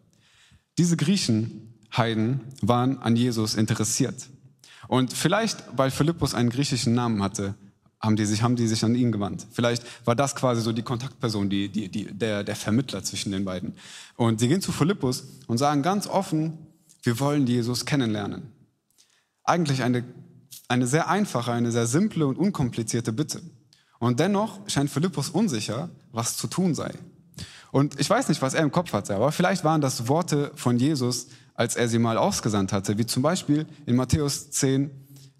[0.76, 4.28] Diese Griechen, Heiden, waren an Jesus interessiert.
[4.88, 7.54] Und vielleicht, weil Philippus einen griechischen Namen hatte,
[8.00, 9.46] haben die sich, haben die sich an ihn gewandt.
[9.52, 13.44] Vielleicht war das quasi so die Kontaktperson, die, die, die, der, der Vermittler zwischen den
[13.44, 13.74] beiden.
[14.16, 16.58] Und sie gehen zu Philippus und sagen ganz offen,
[17.02, 18.52] wir wollen Jesus kennenlernen.
[19.44, 20.04] Eigentlich eine,
[20.68, 23.42] eine sehr einfache, eine sehr simple und unkomplizierte Bitte.
[23.98, 26.92] Und dennoch scheint Philippus unsicher, was zu tun sei.
[27.72, 30.78] Und ich weiß nicht, was er im Kopf hatte, aber vielleicht waren das Worte von
[30.78, 31.26] Jesus,
[31.58, 34.92] als er sie mal ausgesandt hatte, wie zum Beispiel in Matthäus 10,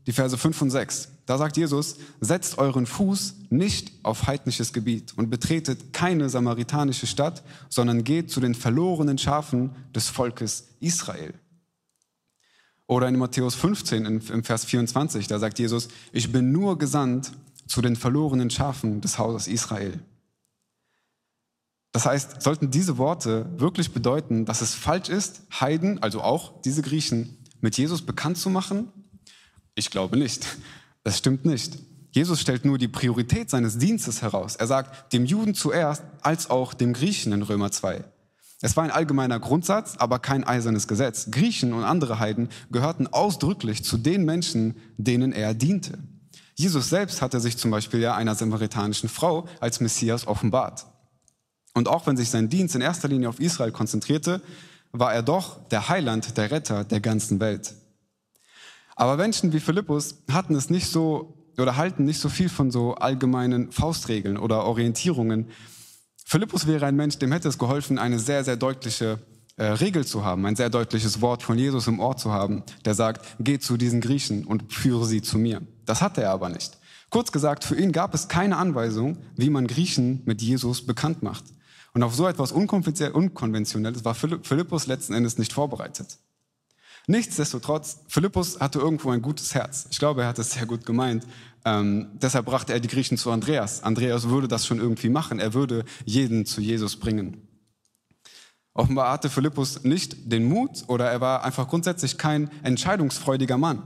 [0.05, 1.11] die Verse 5 und 6.
[1.27, 7.45] Da sagt Jesus, setzt euren Fuß nicht auf heidnisches Gebiet und betretet keine samaritanische Stadt,
[7.69, 11.35] sondern geht zu den verlorenen Schafen des Volkes Israel.
[12.89, 17.31] Oder in Matthäus 15 im Vers 24, da sagt Jesus, ich bin nur gesandt
[17.69, 20.01] zu den verlorenen Schafen des Hauses Israel.
[21.99, 26.81] Das heißt, sollten diese Worte wirklich bedeuten, dass es falsch ist, Heiden, also auch diese
[26.81, 28.93] Griechen, mit Jesus bekannt zu machen?
[29.75, 30.47] Ich glaube nicht.
[31.03, 31.77] Das stimmt nicht.
[32.13, 34.55] Jesus stellt nur die Priorität seines Dienstes heraus.
[34.55, 38.05] Er sagt dem Juden zuerst als auch dem Griechen in Römer 2.
[38.61, 41.33] Es war ein allgemeiner Grundsatz, aber kein eisernes Gesetz.
[41.33, 45.99] Griechen und andere Heiden gehörten ausdrücklich zu den Menschen, denen er diente.
[46.55, 50.87] Jesus selbst hatte sich zum Beispiel ja einer samaritanischen Frau als Messias offenbart.
[51.79, 54.43] Und auch wenn sich sein Dienst in erster Linie auf Israel konzentrierte,
[54.91, 57.75] war er doch der Heiland, der Retter der ganzen Welt.
[58.97, 62.95] Aber Menschen wie Philippus hatten es nicht so oder halten nicht so viel von so
[62.97, 65.47] allgemeinen Faustregeln oder Orientierungen,
[66.25, 69.19] Philippus wäre ein Mensch, dem hätte es geholfen, eine sehr, sehr deutliche
[69.57, 72.95] äh, Regel zu haben, ein sehr deutliches Wort von Jesus im Ohr zu haben, der
[72.95, 75.63] sagt, geh zu diesen Griechen und führe sie zu mir.
[75.87, 76.77] Das hatte er aber nicht.
[77.09, 81.45] Kurz gesagt, für ihn gab es keine Anweisung, wie man Griechen mit Jesus bekannt macht.
[81.95, 86.19] Und auf so etwas Unkonventionelles war Philippus letzten Endes nicht vorbereitet.
[87.07, 89.87] Nichtsdestotrotz, Philippus hatte irgendwo ein gutes Herz.
[89.91, 91.27] Ich glaube, er hat es sehr gut gemeint.
[91.65, 93.83] Ähm, deshalb brachte er die Griechen zu Andreas.
[93.83, 95.41] Andreas würde das schon irgendwie machen.
[95.41, 97.49] Er würde jeden zu Jesus bringen.
[98.75, 103.83] Offenbar hatte Philippus nicht den Mut oder er war einfach grundsätzlich kein entscheidungsfreudiger Mann.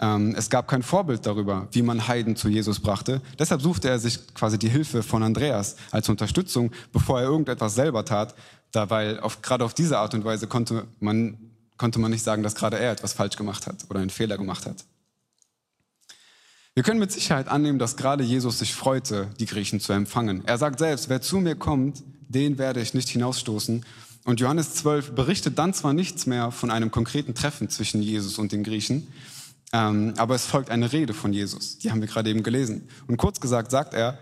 [0.00, 3.20] Ähm, es gab kein Vorbild darüber, wie man Heiden zu Jesus brachte.
[3.38, 8.04] Deshalb suchte er sich quasi die Hilfe von Andreas als Unterstützung, bevor er irgendetwas selber
[8.04, 8.34] tat.
[8.72, 11.36] Da, weil auf, gerade auf diese Art und Weise konnte man
[11.80, 14.66] konnte man nicht sagen, dass gerade er etwas falsch gemacht hat oder einen Fehler gemacht
[14.66, 14.84] hat.
[16.74, 20.42] Wir können mit Sicherheit annehmen, dass gerade Jesus sich freute, die Griechen zu empfangen.
[20.44, 23.84] Er sagt selbst, wer zu mir kommt, den werde ich nicht hinausstoßen.
[24.24, 28.52] Und Johannes 12 berichtet dann zwar nichts mehr von einem konkreten Treffen zwischen Jesus und
[28.52, 29.08] den Griechen,
[29.72, 31.78] aber es folgt eine Rede von Jesus.
[31.78, 32.88] Die haben wir gerade eben gelesen.
[33.06, 34.18] Und kurz gesagt sagt er,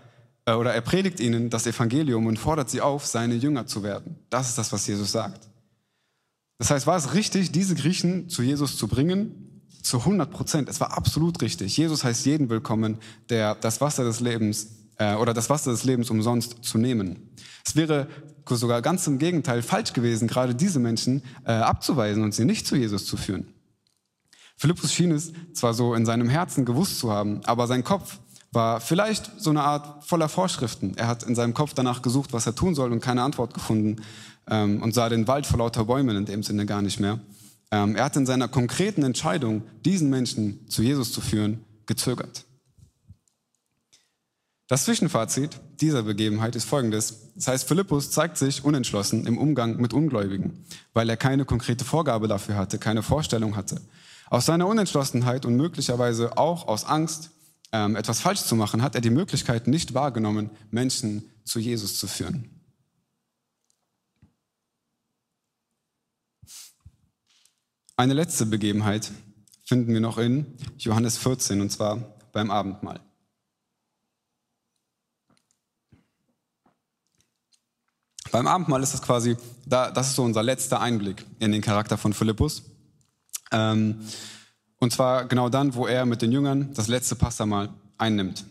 [0.49, 4.17] äh, oder er predigt ihnen das Evangelium und fordert sie auf, seine Jünger zu werden.
[4.29, 5.47] Das ist das, was Jesus sagt.
[6.57, 9.61] Das heißt, war es richtig, diese Griechen zu Jesus zu bringen?
[9.81, 10.69] Zu 100 Prozent.
[10.69, 11.77] Es war absolut richtig.
[11.77, 12.97] Jesus heißt jeden willkommen,
[13.29, 17.29] der das Wasser des Lebens äh, oder das Wasser des Lebens umsonst zu nehmen.
[17.65, 18.07] Es wäre
[18.49, 22.75] sogar ganz im Gegenteil falsch gewesen, gerade diese Menschen äh, abzuweisen und sie nicht zu
[22.75, 23.47] Jesus zu führen.
[24.59, 28.19] Philippus schien es zwar so in seinem Herzen gewusst zu haben, aber sein Kopf
[28.51, 30.97] war vielleicht so eine Art voller Vorschriften.
[30.97, 34.01] Er hat in seinem Kopf danach gesucht, was er tun soll und keine Antwort gefunden
[34.49, 37.21] ähm, und sah den Wald vor lauter Bäumen in dem Sinne gar nicht mehr.
[37.71, 42.43] Ähm, er hat in seiner konkreten Entscheidung, diesen Menschen zu Jesus zu führen, gezögert.
[44.67, 47.31] Das Zwischenfazit dieser Begebenheit ist folgendes.
[47.35, 52.27] Das heißt, Philippus zeigt sich unentschlossen im Umgang mit Ungläubigen, weil er keine konkrete Vorgabe
[52.27, 53.79] dafür hatte, keine Vorstellung hatte.
[54.29, 57.31] Aus seiner Unentschlossenheit und möglicherweise auch aus Angst,
[57.71, 62.07] ähm, etwas falsch zu machen, hat er die Möglichkeit nicht wahrgenommen, Menschen zu Jesus zu
[62.07, 62.49] führen.
[67.97, 69.11] Eine letzte Begebenheit
[69.65, 71.97] finden wir noch in Johannes 14 und zwar
[72.31, 73.01] beim Abendmahl.
[78.31, 82.13] Beim Abendmahl ist das quasi, das ist so unser letzter Einblick in den Charakter von
[82.13, 82.63] Philippus.
[83.51, 83.99] Ähm,
[84.79, 88.45] und zwar genau dann, wo er mit den Jüngern das letzte Passamal einnimmt.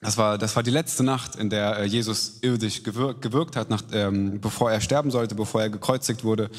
[0.00, 3.70] Das war, das war die letzte Nacht, in der äh, Jesus irdisch gewirkt, gewirkt hat,
[3.70, 6.50] nach, ähm, bevor er sterben sollte, bevor er gekreuzigt wurde.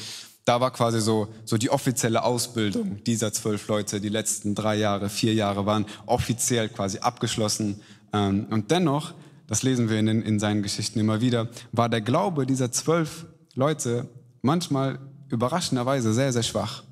[0.44, 4.00] Da war quasi so, so die offizielle Ausbildung dieser zwölf Leute.
[4.00, 7.80] Die letzten drei Jahre, vier Jahre waren offiziell quasi abgeschlossen.
[8.12, 9.14] Ähm, und dennoch
[9.46, 14.08] das lesen wir in, in seinen Geschichten immer wieder, war der Glaube dieser zwölf Leute
[14.42, 16.84] manchmal überraschenderweise sehr, sehr schwach.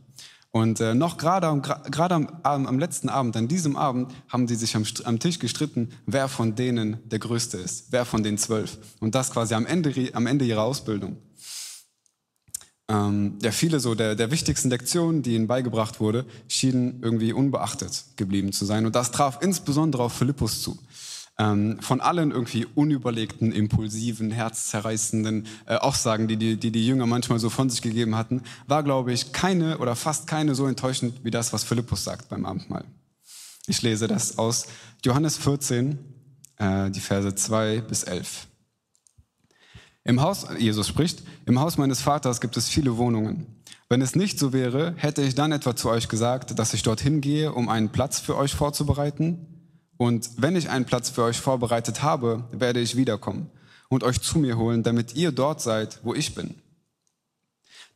[0.54, 4.54] Und äh, noch gerade am, gerade am, am, letzten Abend, an diesem Abend, haben sie
[4.54, 8.76] sich am, am, Tisch gestritten, wer von denen der Größte ist, wer von den zwölf.
[9.00, 11.16] Und das quasi am Ende, am Ende ihrer Ausbildung.
[12.88, 18.04] Ähm, ja, viele so der, der wichtigsten Lektionen, die ihnen beigebracht wurde, schienen irgendwie unbeachtet
[18.16, 18.84] geblieben zu sein.
[18.84, 20.78] Und das traf insbesondere auf Philippus zu
[21.38, 27.38] ähm, von allen irgendwie unüberlegten, impulsiven, herzzerreißenden äh, Aussagen, die die, die die Jünger manchmal
[27.38, 31.30] so von sich gegeben hatten, war, glaube ich, keine oder fast keine so enttäuschend wie
[31.30, 32.84] das, was Philippus sagt beim Abendmahl.
[33.66, 34.66] Ich lese das aus
[35.04, 35.98] Johannes 14,
[36.58, 38.48] äh, die Verse 2 bis 11.
[40.04, 43.62] Im Haus, Jesus spricht, im Haus meines Vaters gibt es viele Wohnungen.
[43.88, 47.20] Wenn es nicht so wäre, hätte ich dann etwa zu euch gesagt, dass ich dorthin
[47.20, 49.51] gehe, um einen Platz für euch vorzubereiten?
[50.02, 53.52] Und wenn ich einen Platz für euch vorbereitet habe, werde ich wiederkommen
[53.88, 56.56] und euch zu mir holen, damit ihr dort seid, wo ich bin.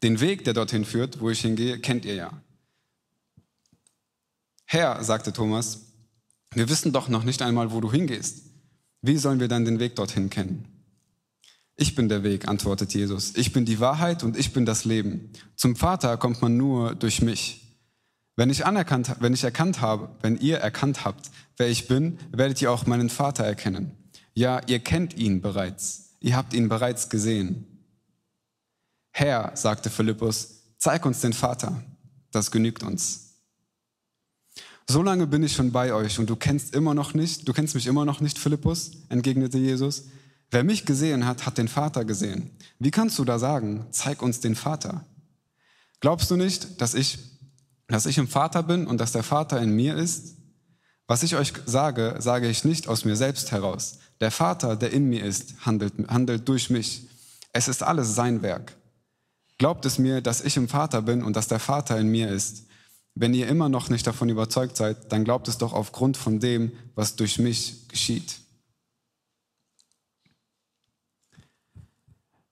[0.04, 2.30] Den Weg, der dorthin führt, wo ich hingehe, kennt ihr ja.
[4.66, 5.80] Herr, sagte Thomas,
[6.52, 8.52] wir wissen doch noch nicht einmal, wo du hingehst.
[9.02, 10.64] Wie sollen wir dann den Weg dorthin kennen?
[11.74, 13.34] Ich bin der Weg, antwortet Jesus.
[13.34, 15.32] Ich bin die Wahrheit und ich bin das Leben.
[15.56, 17.65] Zum Vater kommt man nur durch mich.
[18.36, 22.60] Wenn ich, anerkannt, wenn ich erkannt habe, wenn ihr erkannt habt, wer ich bin, werdet
[22.60, 23.92] ihr auch meinen Vater erkennen.
[24.34, 26.16] Ja, ihr kennt ihn bereits.
[26.20, 27.64] Ihr habt ihn bereits gesehen.
[29.10, 31.82] Herr, sagte Philippus, zeig uns den Vater.
[32.30, 33.26] Das genügt uns.
[34.88, 37.74] So lange bin ich schon bei euch und du kennst immer noch nicht, du kennst
[37.74, 40.04] mich immer noch nicht, Philippus, entgegnete Jesus.
[40.50, 42.50] Wer mich gesehen hat, hat den Vater gesehen.
[42.78, 45.04] Wie kannst du da sagen, zeig uns den Vater?
[46.00, 47.18] Glaubst du nicht, dass ich
[47.88, 50.36] dass ich im Vater bin und dass der Vater in mir ist?
[51.06, 53.98] Was ich euch sage, sage ich nicht aus mir selbst heraus.
[54.20, 57.06] Der Vater, der in mir ist, handelt, handelt durch mich.
[57.52, 58.76] Es ist alles sein Werk.
[59.58, 62.64] Glaubt es mir, dass ich im Vater bin und dass der Vater in mir ist.
[63.14, 66.72] Wenn ihr immer noch nicht davon überzeugt seid, dann glaubt es doch aufgrund von dem,
[66.94, 68.40] was durch mich geschieht.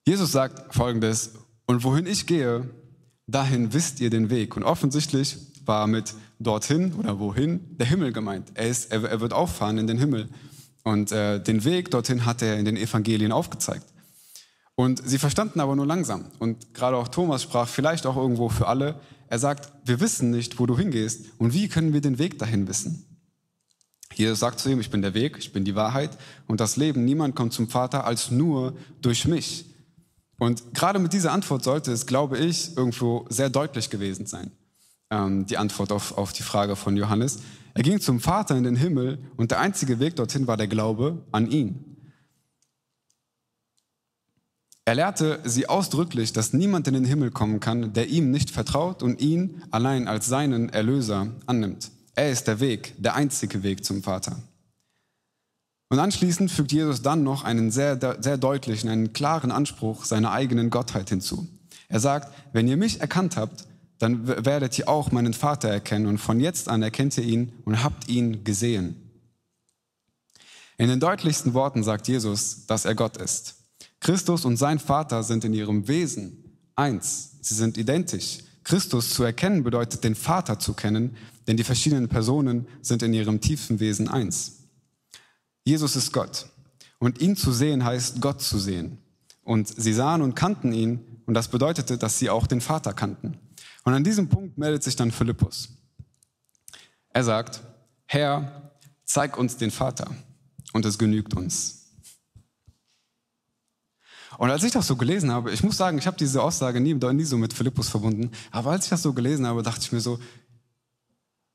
[0.07, 1.31] Jesus sagt folgendes,
[1.67, 2.69] und wohin ich gehe,
[3.27, 4.55] dahin wisst ihr den Weg.
[4.55, 8.51] Und offensichtlich war mit dorthin oder wohin der Himmel gemeint.
[8.53, 10.29] Er, ist, er, er wird auffahren in den Himmel.
[10.83, 13.85] Und äh, den Weg dorthin hat er in den Evangelien aufgezeigt.
[14.75, 16.25] Und sie verstanden aber nur langsam.
[16.37, 18.99] Und gerade auch Thomas sprach vielleicht auch irgendwo für alle.
[19.27, 21.27] Er sagt, wir wissen nicht, wo du hingehst.
[21.37, 23.05] Und wie können wir den Weg dahin wissen?
[24.13, 27.05] Jesus sagt zu ihm, ich bin der Weg, ich bin die Wahrheit und das Leben.
[27.05, 29.65] Niemand kommt zum Vater als nur durch mich.
[30.37, 34.51] Und gerade mit dieser Antwort sollte es, glaube ich, irgendwo sehr deutlich gewesen sein,
[35.09, 37.39] ähm, die Antwort auf, auf die Frage von Johannes.
[37.73, 41.23] Er ging zum Vater in den Himmel und der einzige Weg dorthin war der Glaube
[41.31, 41.95] an ihn.
[44.87, 49.01] Er lehrte sie ausdrücklich, dass niemand in den Himmel kommen kann, der ihm nicht vertraut
[49.01, 51.89] und ihn allein als seinen Erlöser annimmt.
[52.13, 54.37] Er ist der Weg, der einzige Weg zum Vater.
[55.89, 60.69] Und anschließend fügt Jesus dann noch einen sehr, sehr deutlichen, einen klaren Anspruch seiner eigenen
[60.69, 61.47] Gottheit hinzu.
[61.87, 63.65] Er sagt, wenn ihr mich erkannt habt,
[63.99, 67.83] dann werdet ihr auch meinen Vater erkennen und von jetzt an erkennt ihr ihn und
[67.83, 69.01] habt ihn gesehen.
[70.77, 73.55] In den deutlichsten Worten sagt Jesus, dass er Gott ist.
[74.01, 76.43] Christus und sein Vater sind in ihrem Wesen
[76.75, 77.37] eins.
[77.41, 78.39] Sie sind identisch.
[78.63, 81.15] Christus zu erkennen bedeutet, den Vater zu kennen,
[81.47, 84.64] denn die verschiedenen Personen sind in ihrem tiefen Wesen eins.
[85.65, 86.47] Jesus ist Gott.
[86.99, 88.99] Und ihn zu sehen heißt Gott zu sehen.
[89.43, 91.21] Und sie sahen und kannten ihn.
[91.25, 93.37] Und das bedeutete, dass sie auch den Vater kannten.
[93.83, 95.69] Und an diesem Punkt meldet sich dann Philippus.
[97.09, 97.61] Er sagt,
[98.05, 98.71] Herr,
[99.03, 100.15] zeig uns den Vater.
[100.71, 101.85] Und es genügt uns.
[104.37, 106.93] Und als ich das so gelesen habe, ich muss sagen, ich habe diese Aussage nie,
[106.93, 110.01] nie so mit Philippus verbunden, aber als ich das so gelesen habe, dachte ich mir
[110.01, 110.19] so,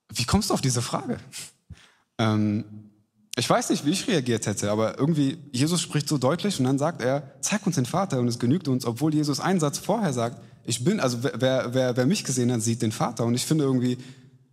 [0.09, 1.19] wie kommst du auf diese Frage?
[2.19, 2.90] Ähm,
[3.37, 6.79] ich weiß nicht, wie ich reagiert hätte, aber irgendwie, Jesus spricht so deutlich und dann
[6.79, 10.13] sagt er, zeig uns den Vater und es genügt uns, obwohl Jesus einen Satz vorher
[10.13, 13.25] sagt, ich bin, also wer, wer, wer mich gesehen hat, sieht den Vater.
[13.25, 13.99] Und ich finde irgendwie,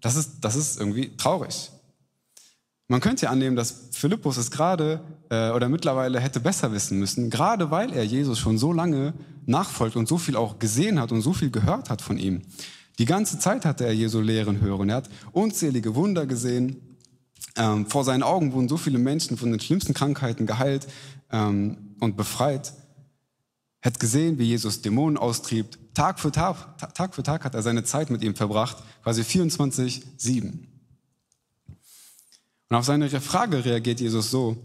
[0.02, 1.72] das ist, das ist irgendwie traurig.
[2.88, 7.30] Man könnte ja annehmen, dass Philippus es gerade äh, oder mittlerweile hätte besser wissen müssen,
[7.30, 9.14] gerade weil er Jesus schon so lange
[9.46, 12.44] nachfolgt und so viel auch gesehen hat und so viel gehört hat von ihm.
[12.98, 14.90] Die ganze Zeit hatte er Jesu Lehren hören.
[14.90, 16.87] Er hat unzählige Wunder gesehen.
[17.56, 20.88] Ähm, vor seinen Augen wurden so viele Menschen von den schlimmsten Krankheiten geheilt
[21.32, 22.74] ähm, und befreit.
[23.82, 25.78] Er hat gesehen, wie Jesus Dämonen austrieb.
[25.94, 30.68] Tag für Tag, Tag für Tag hat er seine Zeit mit ihm verbracht, quasi 24-7.
[32.70, 34.58] Und auf seine Frage reagiert Jesus so,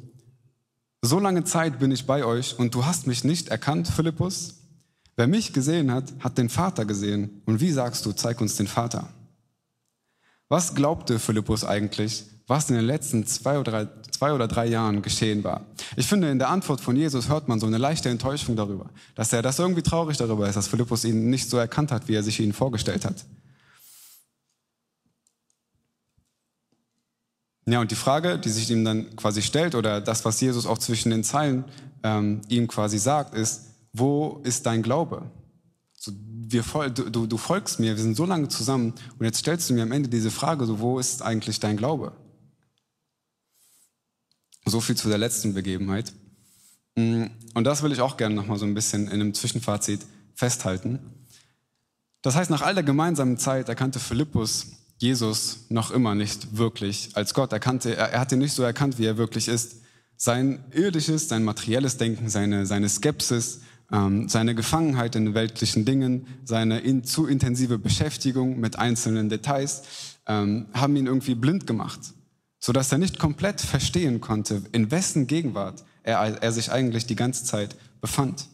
[1.03, 4.55] so lange Zeit bin ich bei euch und du hast mich nicht erkannt, Philippus?
[5.17, 7.43] Wer mich gesehen hat, hat den Vater gesehen.
[7.45, 9.09] Und wie sagst du, zeig uns den Vater?
[10.49, 15.03] Was glaubte Philippus eigentlich, was in den letzten zwei oder, drei, zwei oder drei Jahren
[15.03, 15.67] geschehen war?
[15.97, 19.33] Ich finde, in der Antwort von Jesus hört man so eine leichte Enttäuschung darüber, dass
[19.33, 22.23] er das irgendwie traurig darüber ist, dass Philippus ihn nicht so erkannt hat, wie er
[22.23, 23.25] sich ihn vorgestellt hat.
[27.67, 30.79] Ja, und die Frage, die sich ihm dann quasi stellt, oder das, was Jesus auch
[30.79, 31.65] zwischen den Zeilen
[32.03, 35.31] ähm, ihm quasi sagt, ist, wo ist dein Glaube?
[35.97, 39.75] So, wir, du, du folgst mir, wir sind so lange zusammen und jetzt stellst du
[39.75, 42.13] mir am Ende diese Frage, so, wo ist eigentlich dein Glaube?
[44.65, 46.13] So viel zu der letzten Begebenheit.
[46.97, 50.01] Mm, und das will ich auch gerne nochmal so ein bisschen in einem Zwischenfazit
[50.35, 50.99] festhalten.
[52.23, 54.67] Das heißt, nach all der gemeinsamen Zeit erkannte Philippus
[54.99, 57.53] Jesus noch immer nicht wirklich als Gott.
[57.53, 59.83] Er, kannte, er, er hat ihn nicht so erkannt, wie er wirklich ist.
[60.17, 66.79] Sein irdisches, sein materielles Denken, seine, seine Skepsis, ähm, seine Gefangenheit in weltlichen Dingen, seine
[66.79, 69.83] in, zu intensive Beschäftigung mit einzelnen Details
[70.27, 72.01] ähm, haben ihn irgendwie blind gemacht,
[72.65, 77.45] sodass er nicht komplett verstehen konnte, in wessen Gegenwart er, er sich eigentlich die ganze
[77.45, 78.47] Zeit befand.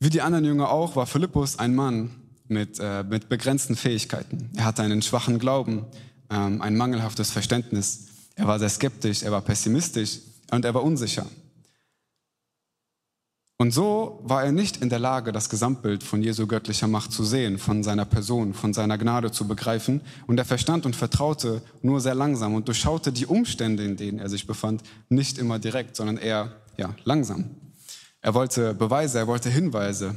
[0.00, 2.10] Wie die anderen Jünger auch, war Philippus ein Mann,
[2.48, 4.50] mit, äh, mit begrenzten Fähigkeiten.
[4.56, 5.86] Er hatte einen schwachen Glauben,
[6.28, 8.06] ähm, ein mangelhaftes Verständnis.
[8.34, 10.18] Er war sehr skeptisch, er war pessimistisch
[10.50, 11.26] und er war unsicher.
[13.58, 17.24] Und so war er nicht in der Lage, das Gesamtbild von Jesu göttlicher Macht zu
[17.24, 20.00] sehen, von seiner Person, von seiner Gnade zu begreifen.
[20.26, 24.28] Und er verstand und vertraute nur sehr langsam und durchschaute die Umstände, in denen er
[24.28, 27.50] sich befand, nicht immer direkt, sondern eher ja, langsam.
[28.20, 30.16] Er wollte Beweise, er wollte Hinweise,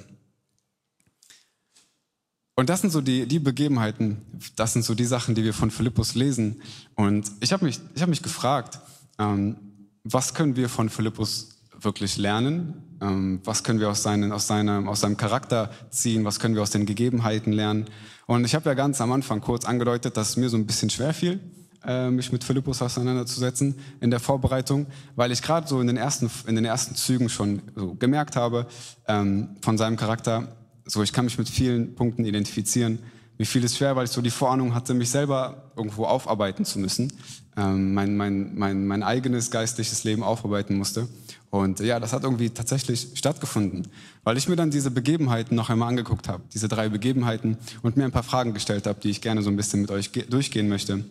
[2.55, 4.21] und das sind so die, die Begebenheiten,
[4.55, 6.61] das sind so die Sachen, die wir von Philippus lesen.
[6.95, 8.79] Und ich habe mich, ich hab mich gefragt,
[9.19, 9.57] ähm,
[10.03, 12.81] was können wir von Philippus wirklich lernen?
[13.01, 16.25] Ähm, was können wir aus, seinen, aus, seinem, aus seinem Charakter ziehen?
[16.25, 17.85] Was können wir aus den Gegebenheiten lernen?
[18.27, 20.89] Und ich habe ja ganz am Anfang kurz angedeutet, dass es mir so ein bisschen
[20.89, 21.39] schwer fiel,
[21.85, 26.29] äh, mich mit Philippus auseinanderzusetzen in der Vorbereitung, weil ich gerade so in den, ersten,
[26.47, 28.67] in den ersten Zügen schon so gemerkt habe
[29.07, 32.99] ähm, von seinem Charakter, so, ich kann mich mit vielen Punkten identifizieren.
[33.37, 36.79] Mir fiel es schwer, weil ich so die Vorahnung hatte, mich selber irgendwo aufarbeiten zu
[36.79, 37.11] müssen,
[37.57, 41.07] ähm, mein, mein, mein, mein eigenes geistliches Leben aufarbeiten musste.
[41.55, 43.87] Und ja, das hat irgendwie tatsächlich stattgefunden,
[44.25, 48.03] weil ich mir dann diese Begebenheiten noch einmal angeguckt habe, diese drei Begebenheiten und mir
[48.03, 51.05] ein paar Fragen gestellt habe, die ich gerne so ein bisschen mit euch durchgehen möchte.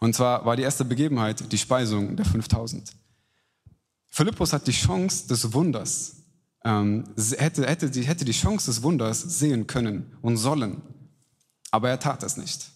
[0.00, 2.92] Und zwar war die erste Begebenheit die Speisung der 5000.
[4.10, 6.16] Philippus hat die Chance des Wunders
[6.62, 7.04] ähm,
[7.38, 10.82] hätte, hätte, die, hätte die Chance des Wunders sehen können und sollen.
[11.70, 12.70] Aber er tat es nicht.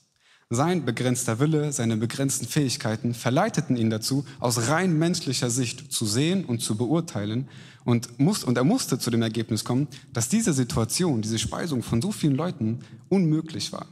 [0.55, 6.45] Sein begrenzter Wille, seine begrenzten Fähigkeiten verleiteten ihn dazu, aus rein menschlicher Sicht zu sehen
[6.45, 7.49] und zu beurteilen.
[7.87, 12.03] Und, muss, und er musste zu dem Ergebnis kommen, dass diese Situation, diese Speisung von
[12.03, 13.87] so vielen Leuten unmöglich war.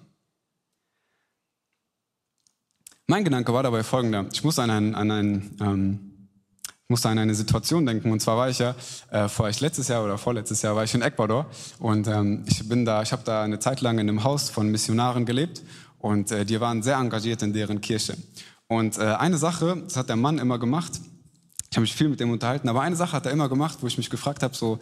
[3.06, 4.26] Mein Gedanke war dabei folgender.
[4.30, 6.10] Ich muss an einen, an einen ähm,
[6.90, 8.10] musste an eine Situation denken.
[8.10, 8.74] Und zwar war ich ja,
[9.10, 11.46] äh, vor ich letztes Jahr oder vorletztes Jahr war ich in Ecuador
[11.78, 15.62] und ähm, ich ich habe da eine Zeit lang in einem Haus von Missionaren gelebt
[16.00, 18.16] und äh, die waren sehr engagiert in deren Kirche.
[18.66, 20.92] Und äh, eine Sache, das hat der Mann immer gemacht.
[21.70, 23.86] Ich habe mich viel mit dem unterhalten, aber eine Sache hat er immer gemacht, wo
[23.86, 24.80] ich mich gefragt habe, so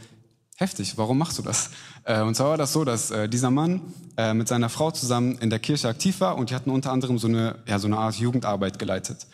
[0.57, 1.71] heftig, warum machst du das?
[2.05, 3.81] Äh, und zwar war das so, dass äh, dieser Mann
[4.16, 7.19] äh, mit seiner Frau zusammen in der Kirche aktiv war und die hatten unter anderem
[7.19, 9.27] so eine, ja, so eine Art Jugendarbeit geleitet.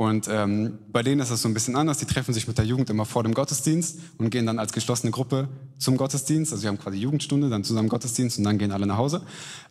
[0.00, 1.98] Und ähm, bei denen ist das so ein bisschen anders.
[1.98, 5.12] Die treffen sich mit der Jugend immer vor dem Gottesdienst und gehen dann als geschlossene
[5.12, 5.46] Gruppe
[5.76, 6.52] zum Gottesdienst.
[6.52, 9.20] Also sie haben quasi Jugendstunde, dann zusammen Gottesdienst und dann gehen alle nach Hause.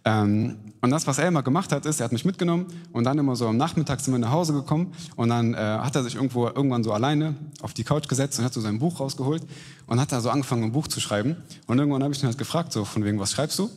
[0.05, 3.17] Ähm, und das, was er immer gemacht hat, ist, er hat mich mitgenommen und dann
[3.17, 6.13] immer so am Nachmittag sind wir nach Hause gekommen und dann äh, hat er sich
[6.13, 9.41] irgendwo irgendwann so alleine auf die Couch gesetzt und hat so sein Buch rausgeholt
[9.87, 11.37] und hat da so angefangen, ein Buch zu schreiben.
[11.65, 13.71] Und irgendwann habe ich ihn halt gefragt, so von wegen, was schreibst du?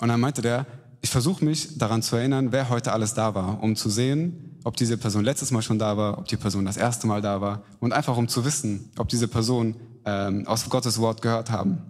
[0.00, 0.66] Und dann meinte der,
[1.04, 4.74] ich versuche mich daran zu erinnern, wer heute alles da war, um zu sehen, ob
[4.78, 7.62] diese Person letztes Mal schon da war, ob die Person das erste Mal da war
[7.78, 9.76] und einfach um zu wissen, ob diese Person
[10.06, 11.82] ähm, aus Gottes Wort gehört haben.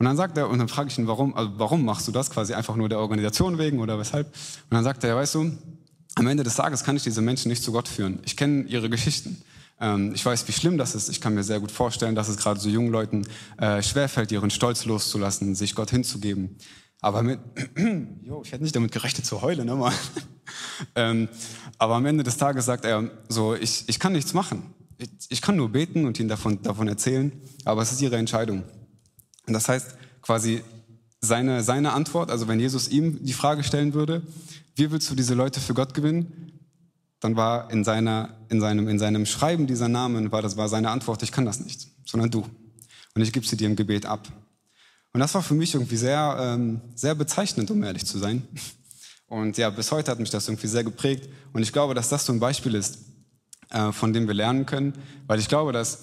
[0.00, 2.30] Und dann sagt er, und dann frage ich ihn, warum, also warum machst du das?
[2.30, 4.26] Quasi einfach nur der Organisation wegen oder weshalb?
[4.26, 5.52] Und dann sagt er, weißt du,
[6.16, 8.18] am Ende des Tages kann ich diese Menschen nicht zu Gott führen.
[8.24, 9.40] Ich kenne ihre Geschichten.
[9.80, 11.10] Ähm, ich weiß, wie schlimm das ist.
[11.10, 13.24] Ich kann mir sehr gut vorstellen, dass es gerade so jungen Leuten
[13.58, 16.56] äh, schwerfällt, ihren Stolz loszulassen, sich Gott hinzugeben.
[17.00, 17.40] Aber mit,
[18.22, 19.92] jo, ich hätte nicht damit gerechnet zu heulen, ne,
[20.94, 21.28] ähm,
[21.78, 24.74] aber am Ende des Tages sagt er so, ich, ich kann nichts machen.
[24.98, 27.32] Ich, ich kann nur beten und ihnen davon, davon erzählen,
[27.64, 28.64] aber es ist ihre Entscheidung.
[29.46, 30.62] Und das heißt quasi
[31.20, 34.22] seine, seine Antwort, also wenn Jesus ihm die Frage stellen würde,
[34.76, 36.52] wie willst du diese Leute für Gott gewinnen?
[37.20, 40.90] Dann war in, seiner, in, seinem, in seinem Schreiben dieser Namen, war das war seine
[40.90, 42.46] Antwort, ich kann das nicht, sondern du.
[43.14, 44.28] Und ich gebe sie dir im Gebet ab.
[45.12, 48.46] Und das war für mich irgendwie sehr, ähm, sehr bezeichnend, um ehrlich zu sein.
[49.26, 51.28] Und ja, bis heute hat mich das irgendwie sehr geprägt.
[51.52, 52.98] Und ich glaube, dass das so ein Beispiel ist,
[53.70, 54.94] äh, von dem wir lernen können,
[55.26, 55.98] weil ich glaube, dass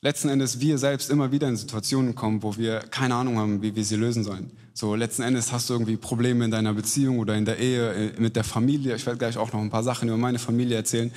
[0.00, 3.74] letzten Endes wir selbst immer wieder in Situationen kommen, wo wir keine Ahnung haben, wie
[3.74, 4.52] wir sie lösen sollen.
[4.72, 8.20] So letzten Endes hast du irgendwie Probleme in deiner Beziehung oder in der Ehe, äh,
[8.20, 8.96] mit der Familie.
[8.96, 11.12] Ich werde gleich auch noch ein paar Sachen über meine Familie erzählen.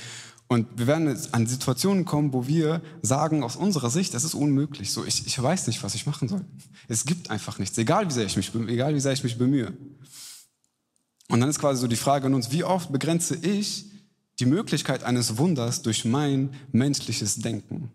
[0.49, 4.33] Und wir werden jetzt an Situationen kommen, wo wir sagen, aus unserer Sicht, das ist
[4.33, 4.93] unmöglich.
[4.93, 6.45] So, ich, ich weiß nicht, was ich machen soll.
[6.87, 9.73] Es gibt einfach nichts, egal wie sehr ich mich, egal wie sehr ich mich bemühe.
[11.27, 13.85] Und dann ist quasi so die Frage an uns, wie oft begrenze ich
[14.39, 17.91] die Möglichkeit eines Wunders durch mein menschliches Denken?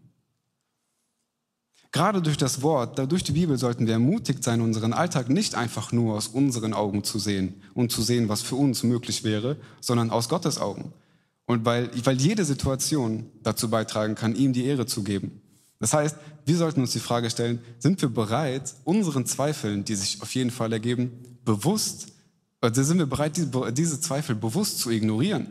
[1.90, 5.92] Gerade durch das Wort, durch die Bibel sollten wir ermutigt sein, unseren Alltag nicht einfach
[5.92, 10.10] nur aus unseren Augen zu sehen und zu sehen, was für uns möglich wäre, sondern
[10.10, 10.92] aus Gottes Augen.
[11.46, 15.40] Und weil, weil jede Situation dazu beitragen kann, ihm die Ehre zu geben.
[15.80, 16.16] Das heißt,
[16.46, 20.50] wir sollten uns die Frage stellen, sind wir bereit, unseren Zweifeln, die sich auf jeden
[20.50, 21.10] Fall ergeben,
[21.44, 22.08] bewusst,
[22.60, 25.48] oder sind wir bereit, diese Zweifel bewusst zu ignorieren?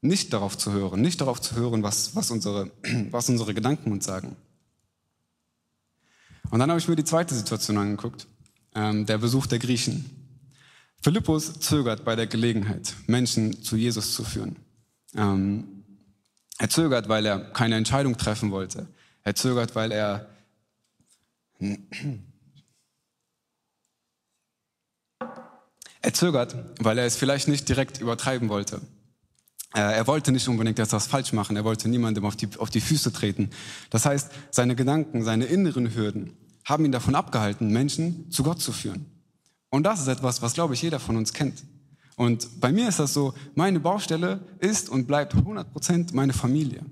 [0.00, 2.70] Nicht darauf zu hören, nicht darauf zu hören, was, was, unsere,
[3.10, 4.36] was unsere Gedanken uns sagen.
[6.50, 8.26] Und dann habe ich mir die zweite Situation angeguckt,
[8.74, 10.04] ähm, der Besuch der Griechen.
[11.02, 14.56] Philippus zögert bei der Gelegenheit, Menschen zu Jesus zu führen.
[15.16, 15.84] Ähm,
[16.58, 18.86] er zögert, weil er keine Entscheidung treffen wollte.
[19.24, 20.28] Er zögert, weil er
[26.02, 28.80] er zögert, weil er es vielleicht nicht direkt übertreiben wollte.
[29.74, 32.80] Äh, er wollte nicht unbedingt etwas falsch machen, er wollte niemandem auf die, auf die
[32.80, 33.50] Füße treten.
[33.90, 38.72] Das heißt, seine Gedanken, seine inneren Hürden haben ihn davon abgehalten, Menschen zu Gott zu
[38.72, 39.06] führen.
[39.70, 41.62] Und das ist etwas, was, glaube ich, jeder von uns kennt.
[42.22, 46.84] Und bei mir ist das so, meine Baustelle ist und bleibt 100% meine Familie.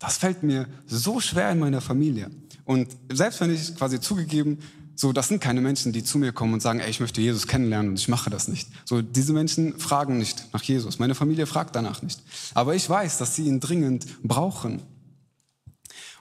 [0.00, 2.32] Das fällt mir so schwer in meiner Familie.
[2.64, 4.58] Und selbst wenn ich quasi zugegeben
[4.96, 7.46] so, das sind keine Menschen, die zu mir kommen und sagen, ey, ich möchte Jesus
[7.46, 8.68] kennenlernen und ich mache das nicht.
[8.84, 10.98] So, diese Menschen fragen nicht nach Jesus.
[10.98, 12.20] Meine Familie fragt danach nicht.
[12.52, 14.82] Aber ich weiß, dass sie ihn dringend brauchen.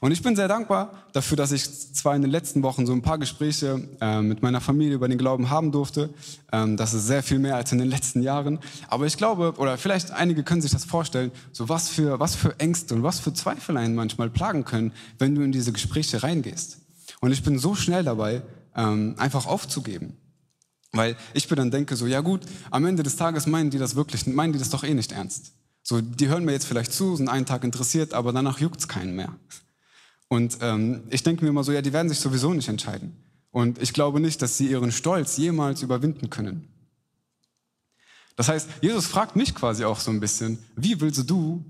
[0.01, 3.03] Und ich bin sehr dankbar dafür, dass ich zwar in den letzten Wochen so ein
[3.03, 6.09] paar Gespräche äh, mit meiner Familie über den Glauben haben durfte.
[6.51, 8.57] Ähm, das ist sehr viel mehr als in den letzten Jahren.
[8.87, 12.59] Aber ich glaube, oder vielleicht einige können sich das vorstellen, so was für, was für
[12.59, 16.79] Ängste und was für Zweifel einen manchmal plagen können, wenn du in diese Gespräche reingehst.
[17.19, 18.41] Und ich bin so schnell dabei,
[18.75, 20.17] ähm, einfach aufzugeben.
[20.93, 22.41] Weil ich mir dann denke, so, ja gut,
[22.71, 25.53] am Ende des Tages meinen die das wirklich, meinen die das doch eh nicht ernst.
[25.83, 29.15] So, die hören mir jetzt vielleicht zu, sind einen Tag interessiert, aber danach juckt's keinen
[29.15, 29.35] mehr.
[30.31, 33.17] Und ähm, ich denke mir immer so, ja, die werden sich sowieso nicht entscheiden.
[33.51, 36.69] Und ich glaube nicht, dass sie ihren Stolz jemals überwinden können.
[38.37, 41.65] Das heißt, Jesus fragt mich quasi auch so ein bisschen, wie willst du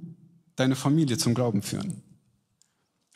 [0.56, 2.04] deine Familie zum Glauben führen?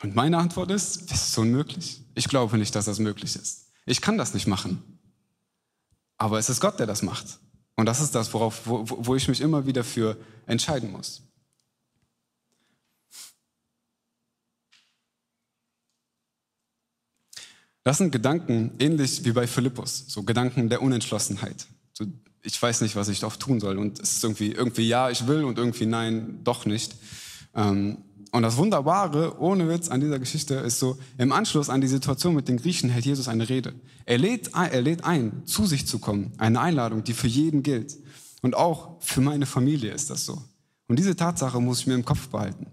[0.02, 2.02] Und meine Antwort ist, das ist unmöglich.
[2.16, 3.68] Ich glaube nicht, dass das möglich ist.
[3.84, 4.82] Ich kann das nicht machen.
[6.16, 7.38] Aber es ist Gott, der das macht.
[7.76, 10.16] Und das ist das, worauf, wo, wo ich mich immer wieder für
[10.46, 11.22] entscheiden muss.
[17.86, 21.68] Das sind Gedanken ähnlich wie bei Philippus, so Gedanken der Unentschlossenheit.
[21.92, 22.04] So,
[22.42, 23.78] ich weiß nicht, was ich oft tun soll.
[23.78, 26.96] Und es ist irgendwie, irgendwie ja, ich will und irgendwie nein, doch nicht.
[27.54, 27.98] Ähm,
[28.32, 32.34] und das Wunderbare, ohne Witz, an dieser Geschichte ist so, im Anschluss an die Situation
[32.34, 33.72] mit den Griechen hält Jesus eine Rede.
[34.04, 36.32] Er lädt, er lädt ein, zu sich zu kommen.
[36.38, 37.96] Eine Einladung, die für jeden gilt.
[38.42, 40.42] Und auch für meine Familie ist das so.
[40.88, 42.66] Und diese Tatsache muss ich mir im Kopf behalten.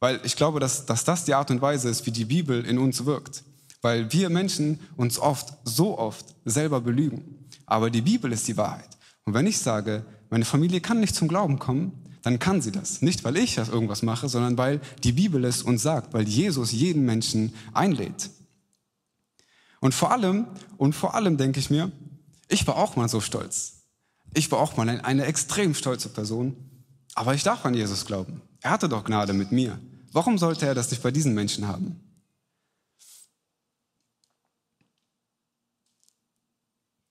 [0.00, 2.78] Weil ich glaube, dass, dass das die Art und Weise ist, wie die Bibel in
[2.78, 3.44] uns wirkt.
[3.84, 7.44] Weil wir Menschen uns oft, so oft selber belügen.
[7.66, 8.88] Aber die Bibel ist die Wahrheit.
[9.26, 13.02] Und wenn ich sage, meine Familie kann nicht zum Glauben kommen, dann kann sie das.
[13.02, 16.72] Nicht, weil ich das irgendwas mache, sondern weil die Bibel es uns sagt, weil Jesus
[16.72, 18.30] jeden Menschen einlädt.
[19.80, 20.46] Und vor allem,
[20.78, 21.92] und vor allem denke ich mir,
[22.48, 23.82] ich war auch mal so stolz.
[24.32, 26.56] Ich war auch mal eine, extrem stolze Person.
[27.14, 28.40] Aber ich darf an Jesus glauben.
[28.62, 29.78] Er hatte doch Gnade mit mir.
[30.10, 32.00] Warum sollte er das nicht bei diesen Menschen haben?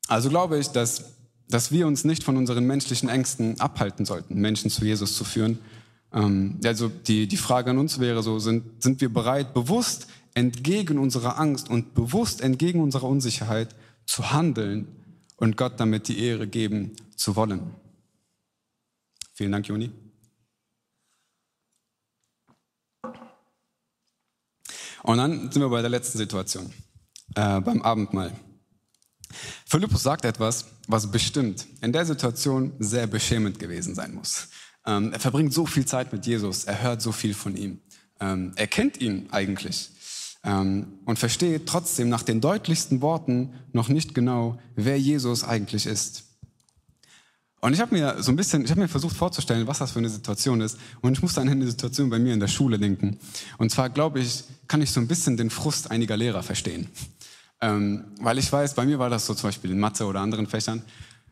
[0.08, 1.14] Also glaube ich, dass,
[1.47, 5.60] dass wir uns nicht von unseren menschlichen Ängsten abhalten sollten, Menschen zu Jesus zu führen.
[6.14, 10.97] Ähm, also die, die Frage an uns wäre so, sind, sind wir bereit, bewusst entgegen
[10.97, 13.76] unserer Angst und bewusst entgegen unserer Unsicherheit
[14.06, 14.88] zu handeln
[15.38, 17.62] und Gott damit die Ehre geben zu wollen?
[19.34, 19.91] Vielen Dank, Juni.
[25.04, 26.72] Und dann sind wir bei der letzten Situation,
[27.36, 28.32] äh, beim Abendmahl.
[29.66, 34.50] Philippus sagt etwas, was bestimmt in der Situation sehr beschämend gewesen sein muss.
[34.86, 37.80] Ähm, er verbringt so viel Zeit mit Jesus, er hört so viel von ihm.
[38.20, 39.90] Ähm, er kennt ihn eigentlich
[40.44, 46.26] ähm, und versteht trotzdem nach den deutlichsten Worten noch nicht genau, wer Jesus eigentlich ist.
[47.62, 50.00] Und ich habe mir so ein bisschen, ich habe mir versucht vorzustellen, was das für
[50.00, 50.78] eine Situation ist.
[51.00, 53.20] Und ich musste an eine Situation bei mir in der Schule denken.
[53.58, 56.90] Und zwar glaube ich, kann ich so ein bisschen den Frust einiger Lehrer verstehen.
[57.64, 60.47] Ähm, weil ich weiß, bei mir war das so zum Beispiel in Mathe oder anderen
[60.47, 60.82] Fächern.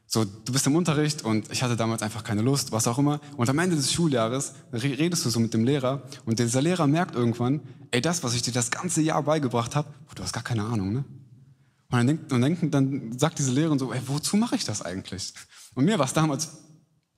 [0.08, 3.20] So, du bist im Unterricht und ich hatte damals einfach keine Lust, was auch immer.
[3.36, 7.16] Und am Ende des Schuljahres redest du so mit dem Lehrer und dieser Lehrer merkt
[7.16, 7.60] irgendwann,
[7.92, 10.94] ey, das, was ich dir das ganze Jahr beigebracht habe, du hast gar keine Ahnung,
[10.94, 11.04] ne?
[11.92, 14.82] Und dann, denkt, und denkt, dann sagt diese Lehrerin so, ey, wozu mache ich das
[14.82, 15.34] eigentlich?
[15.76, 16.60] Und mir war es damals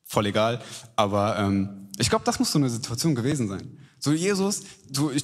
[0.06, 0.60] voll egal,
[0.96, 3.78] aber ähm, ich glaube, das muss so eine Situation gewesen sein.
[4.00, 5.24] So Jesus, so ich,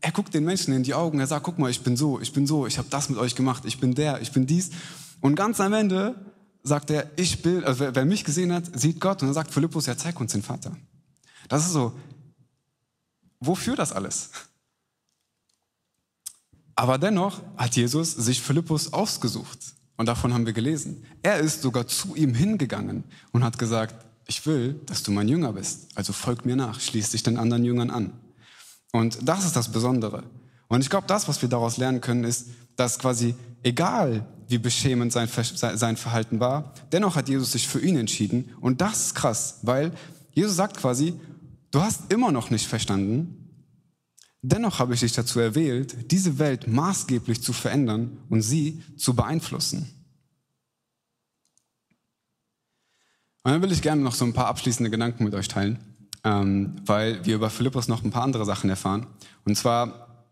[0.00, 2.32] er guckt den Menschen in die Augen, er sagt, guck mal, ich bin so, ich
[2.32, 4.70] bin so, ich habe das mit euch gemacht, ich bin der, ich bin dies.
[5.20, 6.14] Und ganz am Ende
[6.62, 9.22] sagt er, ich bin, also wer, wer mich gesehen hat, sieht Gott.
[9.22, 10.76] Und dann sagt Philippus, ja, zeig uns den Vater.
[11.48, 11.92] Das ist so,
[13.40, 14.30] wofür das alles?
[16.76, 19.58] Aber dennoch hat Jesus sich Philippus ausgesucht.
[19.96, 21.04] Und davon haben wir gelesen.
[21.22, 25.54] Er ist sogar zu ihm hingegangen und hat gesagt, ich will, dass du mein Jünger
[25.54, 25.88] bist.
[25.96, 28.12] Also folg mir nach, schließ dich den anderen Jüngern an.
[28.92, 30.24] Und das ist das Besondere.
[30.68, 35.12] Und ich glaube, das, was wir daraus lernen können, ist, dass quasi egal, wie beschämend
[35.12, 38.54] sein, sein Verhalten war, dennoch hat Jesus sich für ihn entschieden.
[38.60, 39.92] Und das ist krass, weil
[40.32, 41.14] Jesus sagt quasi,
[41.70, 43.38] du hast immer noch nicht verstanden,
[44.42, 49.88] Dennoch habe ich dich dazu erwählt, diese Welt maßgeblich zu verändern und sie zu beeinflussen.
[53.42, 55.87] Und dann will ich gerne noch so ein paar abschließende Gedanken mit euch teilen,
[56.24, 59.06] ähm, weil wir über Philippus noch ein paar andere Sachen erfahren.
[59.44, 60.26] Und zwar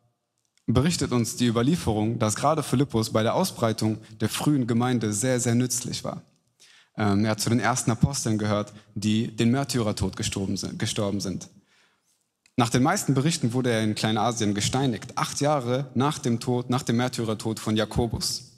[0.66, 5.55] berichtet uns die Überlieferung, dass gerade Philippus bei der Ausbreitung der frühen Gemeinde sehr, sehr
[5.55, 6.22] nützlich war.
[6.97, 11.49] Ähm, er hat zu den ersten Aposteln gehört, die den Märtyrertod gestorben sind.
[12.57, 16.82] Nach den meisten Berichten wurde er in Kleinasien gesteinigt, acht Jahre nach dem Tod, nach
[16.82, 18.53] dem Märtyrertod von Jakobus.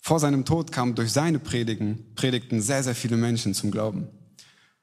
[0.00, 4.08] Vor seinem Tod kamen durch seine Predigen, Predigten sehr, sehr viele Menschen zum Glauben.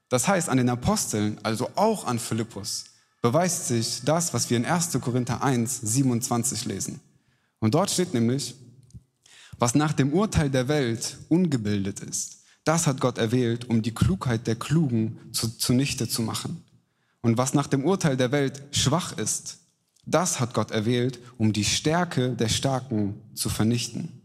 [0.10, 2.86] Das heißt, an den Aposteln, also auch an Philippus,
[3.22, 4.98] beweist sich das, was wir in 1.
[5.02, 7.02] Korinther 1, 27 lesen.
[7.60, 8.56] Und dort steht nämlich,
[9.60, 14.46] was nach dem Urteil der Welt ungebildet ist, das hat Gott erwählt, um die Klugheit
[14.46, 16.64] der Klugen zu, zunichte zu machen.
[17.22, 19.60] Und was nach dem Urteil der Welt schwach ist,
[20.06, 24.17] das hat Gott erwählt, um die Stärke der Starken zu vernichten.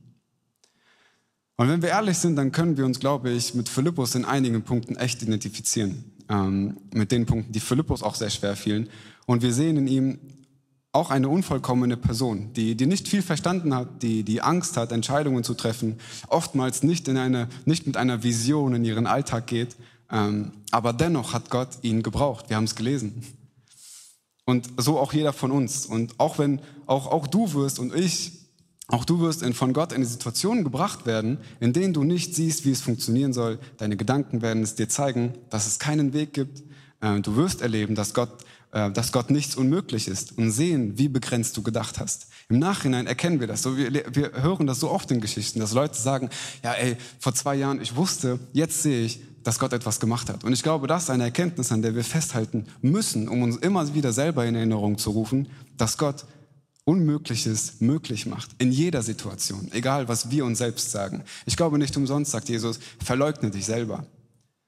[1.56, 4.62] Und wenn wir ehrlich sind, dann können wir uns, glaube ich, mit Philippus in einigen
[4.62, 6.04] Punkten echt identifizieren.
[6.28, 8.88] Ähm, mit den Punkten, die Philippus auch sehr schwer fielen.
[9.26, 10.18] Und wir sehen in ihm
[10.92, 15.42] auch eine unvollkommene Person, die, die nicht viel verstanden hat, die, die Angst hat, Entscheidungen
[15.42, 15.98] zu treffen,
[16.28, 19.76] oftmals nicht, in eine, nicht mit einer Vision in ihren Alltag geht,
[20.10, 22.50] ähm, aber dennoch hat Gott ihn gebraucht.
[22.50, 23.24] Wir haben es gelesen.
[24.44, 25.86] Und so auch jeder von uns.
[25.86, 28.41] Und auch wenn auch, auch du wirst und ich,
[28.92, 32.72] auch du wirst von Gott in Situationen gebracht werden, in denen du nicht siehst, wie
[32.72, 33.58] es funktionieren soll.
[33.78, 36.62] Deine Gedanken werden es dir zeigen, dass es keinen Weg gibt.
[37.00, 41.08] Äh, du wirst erleben, dass Gott, äh, dass Gott nichts unmöglich ist und sehen, wie
[41.08, 42.26] begrenzt du gedacht hast.
[42.50, 43.64] Im Nachhinein erkennen wir das.
[43.64, 46.28] Wir hören das so oft in Geschichten, dass Leute sagen,
[46.62, 50.44] ja, ey, vor zwei Jahren, ich wusste, jetzt sehe ich, dass Gott etwas gemacht hat.
[50.44, 53.94] Und ich glaube, das ist eine Erkenntnis, an der wir festhalten müssen, um uns immer
[53.94, 56.26] wieder selber in Erinnerung zu rufen, dass Gott
[56.84, 58.50] Unmögliches möglich macht.
[58.58, 59.70] In jeder Situation.
[59.72, 61.22] Egal, was wir uns selbst sagen.
[61.46, 64.06] Ich glaube nicht umsonst, sagt Jesus, verleugne dich selber.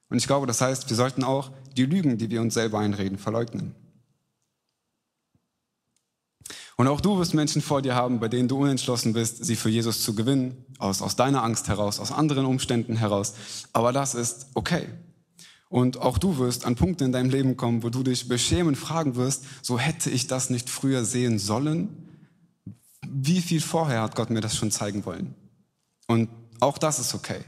[0.09, 3.19] Und ich glaube, das heißt, wir sollten auch die Lügen, die wir uns selber einreden,
[3.19, 3.75] verleugnen.
[6.77, 9.69] Und auch du wirst Menschen vor dir haben, bei denen du unentschlossen bist, sie für
[9.69, 13.35] Jesus zu gewinnen, aus, aus deiner Angst heraus, aus anderen Umständen heraus.
[13.73, 14.87] Aber das ist okay.
[15.69, 19.17] Und auch du wirst an Punkte in deinem Leben kommen, wo du dich beschämend fragen
[19.17, 22.04] wirst, so hätte ich das nicht früher sehen sollen?
[23.17, 25.35] Wie viel vorher hat Gott mir das schon zeigen wollen?
[26.09, 27.41] Und auch das ist okay,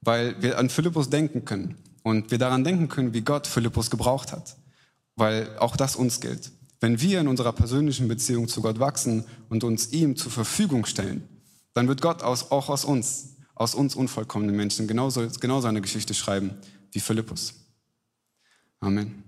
[0.00, 4.30] weil wir an Philippus denken können und wir daran denken können, wie Gott Philippus gebraucht
[4.30, 4.56] hat,
[5.16, 6.52] weil auch das uns gilt.
[6.78, 11.26] Wenn wir in unserer persönlichen Beziehung zu Gott wachsen und uns ihm zur Verfügung stellen,
[11.74, 16.14] dann wird Gott aus, auch aus uns, aus uns unvollkommenen Menschen genauso, genauso eine Geschichte
[16.14, 16.52] schreiben
[16.92, 17.54] wie Philippus.
[18.78, 19.27] Amen.